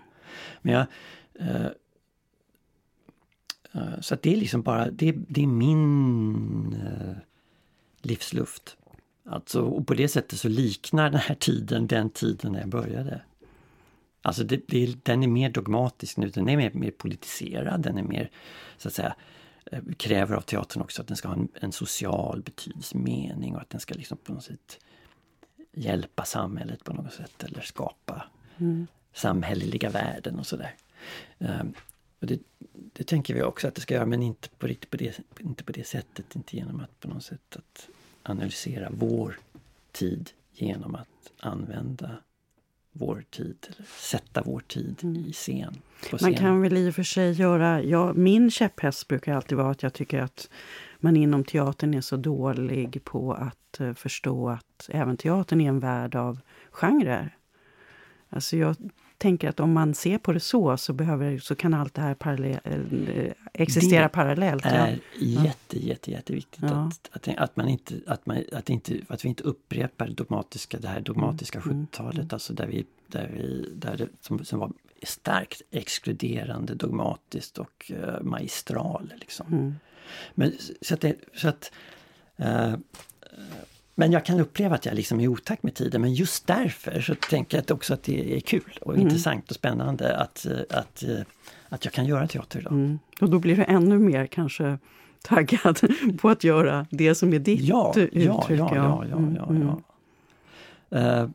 [0.61, 0.85] Men jag,
[1.41, 1.71] uh,
[3.75, 6.77] uh, så det är liksom bara, det, det är min
[8.01, 8.77] livsluft.
[9.25, 13.21] Alltså, och på det sättet så liknar den här tiden den tiden när jag började.
[14.21, 18.03] Alltså det, det, den är mer dogmatisk nu, den är mer, mer politiserad, den är
[18.03, 18.29] mer
[18.77, 19.13] så att säga eh,
[19.97, 23.69] kräver av teatern också att den ska ha en, en social betydelse, mening och att
[23.69, 24.79] den ska liksom på något sätt
[25.71, 28.23] hjälpa samhället på något sätt eller skapa
[28.57, 28.87] mm.
[29.13, 30.75] samhälleliga värden och sådär.
[31.37, 31.73] Um,
[32.19, 32.39] och det,
[32.93, 35.63] det, tänker vi också att det ska göra men inte på, riktigt på det, inte
[35.63, 37.89] på det sättet, inte genom att på något sätt att
[38.23, 39.39] analysera vår
[39.91, 42.17] tid genom att använda
[42.91, 45.15] vår tid, sätta vår tid mm.
[45.15, 45.81] i scen.
[46.21, 49.83] Man kan väl i och för sig göra, ja, min käpphäst brukar alltid vara att
[49.83, 50.49] jag tycker att
[50.99, 55.79] man inom teatern är så dålig på att uh, förstå att även teatern är en
[55.79, 56.39] värld av
[56.71, 57.35] genrer.
[58.29, 58.75] Alltså jag
[59.19, 62.13] tänker att om man ser på det så, så, behöver, så kan allt det här
[62.13, 64.63] parallell, eh, existera det parallellt.
[64.63, 65.43] Det är ja.
[65.43, 66.87] jätte, jätte, jätteviktigt ja.
[66.87, 70.87] att, att, att, man inte, att, man, att, inte, att vi inte upprepar dogmatiska, det
[70.87, 71.87] här dogmatiska mm.
[71.87, 72.29] 70-talet, mm.
[72.31, 74.71] alltså där vi, där vi, där det, som, som var
[75.03, 79.13] starkt exkluderande, dogmatiskt och uh, magistral.
[79.19, 79.47] Liksom.
[79.47, 79.75] Mm.
[80.35, 81.71] Men, så att, det, så att
[82.39, 82.75] uh,
[83.99, 87.15] men jag kan uppleva att jag liksom är otakt med tiden men just därför så
[87.15, 89.05] tänker jag också att det är kul och mm.
[89.05, 91.03] intressant och spännande att, att,
[91.69, 92.73] att jag kan göra teater idag.
[92.73, 92.99] Mm.
[93.21, 94.77] Och då blir du ännu mer kanske
[95.21, 95.79] taggad
[96.21, 98.25] på att göra det som är ditt ja, uttryck.
[98.25, 99.81] Ja, ja, ja, ja, mm, ja,
[100.89, 101.23] ja.
[101.23, 101.29] Uh,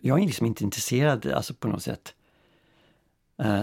[0.00, 2.14] jag är liksom inte intresserad alltså på något sätt
[3.44, 3.62] uh,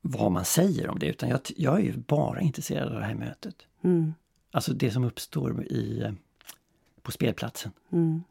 [0.00, 3.14] vad man säger om det utan jag, jag är ju bara intresserad av det här
[3.14, 3.56] mötet.
[3.82, 4.14] Mm.
[4.50, 6.12] Alltså det som uppstår i
[7.06, 7.72] på spelplatsen.
[7.92, 8.22] Mm.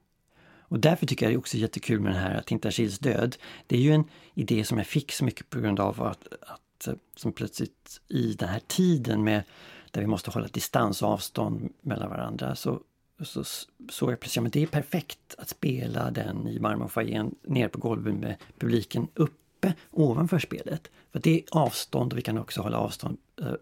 [0.68, 3.36] Och därför tycker jag det är också jättekul med den här Tintagils död.
[3.68, 4.04] Det är ju en
[4.34, 8.50] idé som jag fick så mycket på grund av att, att som plötsligt i den
[8.50, 9.44] här tiden med
[9.92, 12.82] där vi måste hålla distans och avstånd mellan varandra så
[13.24, 13.44] så
[13.90, 17.80] såg jag plötsligt att ja, det är perfekt att spela den i marmorfoajén ner på
[17.80, 20.92] golvet med publiken uppe ovanför spelet.
[21.12, 23.54] För det är avstånd och vi kan också hålla avstånd eh,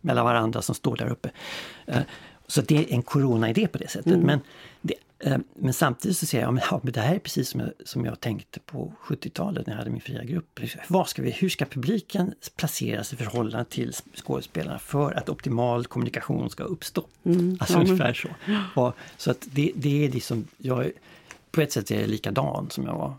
[0.00, 1.30] mellan varandra som står där uppe.
[1.86, 2.02] Eh,
[2.54, 4.12] så det är en corona-idé på det sättet.
[4.12, 4.26] Mm.
[4.26, 4.40] Men,
[4.80, 8.04] det, eh, men samtidigt så ser jag ja, det här är precis som jag, som
[8.04, 10.60] jag tänkte på 70-talet när jag hade min fria grupp.
[10.88, 16.50] Vad ska vi, hur ska publiken placeras i förhållande till skådespelarna för att optimal kommunikation
[16.50, 17.06] ska uppstå?
[17.24, 17.56] Mm.
[17.60, 18.28] Alltså ja, ungefär så.
[18.80, 20.90] Och, så att det, det är liksom, jag,
[21.50, 23.14] på ett sätt är jag likadan som jag var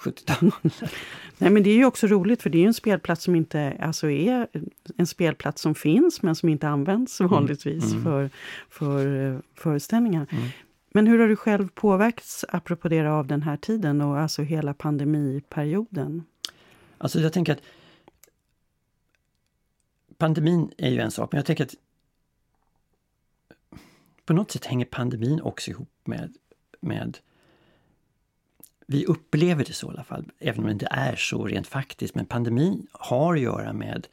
[0.00, 0.92] 70-talet.
[1.38, 4.10] Nej men det är ju också roligt för det är en spelplats som inte alltså
[4.10, 4.48] är
[4.96, 7.30] en spelplats som finns men som inte används mm.
[7.30, 8.04] vanligtvis mm.
[8.04, 8.30] för,
[8.68, 10.26] för eh, föreställningar.
[10.30, 10.44] Mm.
[10.92, 14.74] Men hur har du själv påverkats, apropå det, av den här tiden och alltså hela
[14.74, 16.24] pandemiperioden?
[16.98, 17.62] Alltså jag tänker att
[20.18, 21.74] pandemin är ju en sak, men jag tänker att
[24.24, 26.34] på något sätt hänger pandemin också ihop med,
[26.80, 27.18] med
[28.90, 32.14] vi upplever det så i alla fall, även om det inte är så rent faktiskt.
[32.14, 34.06] Men pandemin har att göra med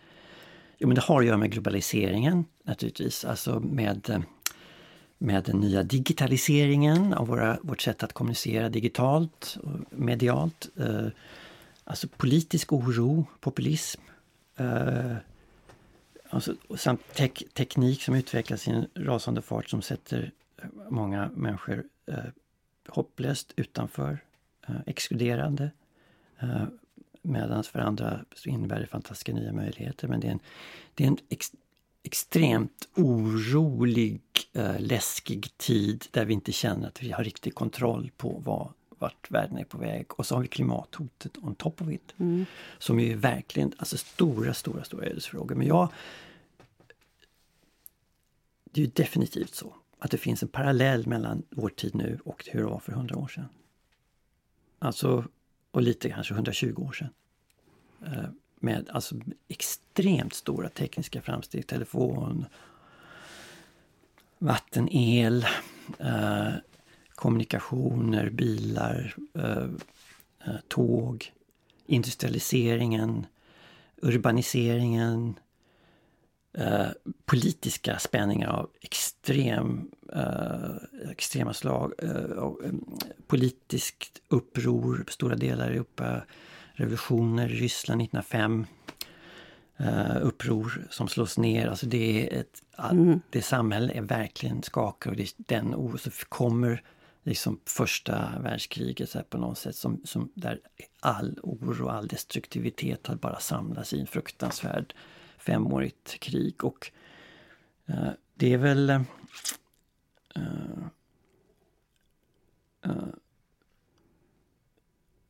[0.78, 4.23] Jo, men det har att göra med globaliseringen naturligtvis, alltså med,
[5.17, 10.69] med den nya digitaliseringen av våra, vårt sätt att kommunicera digitalt och medialt.
[10.75, 11.07] Eh,
[11.84, 14.01] alltså politisk oro, populism.
[14.57, 15.15] Eh,
[16.30, 20.32] alltså, samt tek, teknik som utvecklas i en rasande fart som sätter
[20.89, 22.17] många människor eh,
[22.88, 24.19] hopplöst utanför
[24.86, 25.72] exkluderande.
[26.39, 26.65] Eh,
[27.28, 30.07] Medan för andra innebär det fantastiska nya möjligheter.
[30.07, 30.39] Men det är en,
[30.93, 31.51] det är en ex,
[32.03, 34.22] extremt orolig,
[34.53, 39.32] eh, läskig tid där vi inte känner att vi har riktig kontroll på vad, vart
[39.32, 40.05] världen är på väg.
[40.20, 42.13] Och så har vi klimathotet on top of it.
[42.18, 42.45] Mm.
[42.80, 45.55] Som är verkligen alltså stora, stora, stora ödesfrågor.
[45.55, 45.89] Men jag...
[48.63, 52.45] Det är ju definitivt så att det finns en parallell mellan vår tid nu och
[52.51, 53.45] hur det var för hundra år sedan.
[54.80, 55.25] Alltså,
[55.71, 57.09] och lite kanske 120 år sedan.
[58.05, 59.15] Eh, med alltså
[59.47, 61.67] extremt stora tekniska framsteg.
[61.67, 62.45] Telefon,
[64.38, 65.45] vatten, el,
[65.99, 66.53] eh,
[67.09, 69.69] kommunikationer, bilar, eh,
[70.45, 71.32] eh tåg,
[71.86, 73.25] industrialiseringen,
[74.01, 75.39] urbaniseringen,
[76.58, 76.88] eh,
[77.26, 81.93] politiska spänningar av extrem, eh, extrema slag.
[81.97, 82.51] Eh,
[83.28, 86.22] politiskt uppror stora delar i Europa.
[86.74, 88.66] Revolutioner i Ryssland 1905.
[89.82, 91.68] Uh, uppror som slås ner.
[91.68, 93.20] Alltså det är ett, mm.
[93.30, 95.97] det samhället är verkligen skakat och det är den oro.
[95.97, 96.84] Så kommer
[97.24, 100.60] liksom första världskriget så på något sätt som, som där
[100.99, 104.93] all oro och all destruktivitet har bara samlats i en fruktansvärd
[105.48, 106.64] femårigt krig.
[106.64, 106.91] Och
[107.89, 109.02] uh, det är väl uh,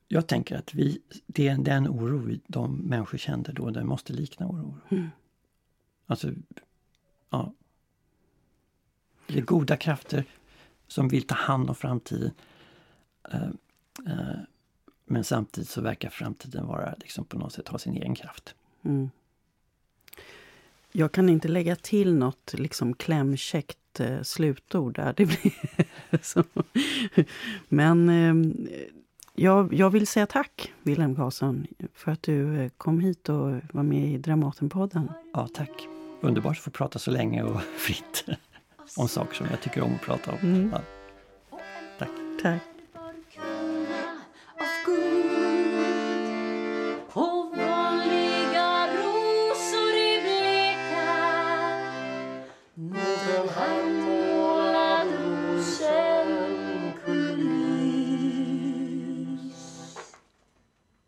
[0.08, 4.48] jag tänker att vi, det är den oro de människor kände då, den måste likna
[4.48, 4.80] vår oro.
[4.90, 5.08] Mm.
[6.06, 6.32] Alltså,
[7.30, 7.54] ja.
[9.28, 10.26] Det är goda krafter
[10.88, 12.32] som vill ta hand om framtiden.
[15.06, 18.56] Men samtidigt så verkar framtiden vara liksom på något sätt ha sin egen kraft.
[18.84, 19.10] Mm.
[20.92, 25.14] Jag kan inte lägga till något liksom klämkäckt eh, slutord där.
[25.18, 25.54] Det blir
[26.22, 26.44] så.
[27.68, 28.34] Men eh,
[29.36, 33.84] jag, jag vill säga tack, Wilhelm Karlsson, för att du eh, kom hit och var
[33.84, 35.12] med i Dramatenpodden.
[35.34, 35.88] Ja, tack.
[36.22, 38.26] Underbart att få prata så länge och fritt
[38.98, 40.38] om saker som jag tycker om att prata om.
[40.42, 40.70] Mm.
[40.74, 40.82] Ja.
[42.00, 42.10] Tack.
[42.42, 42.77] Tack.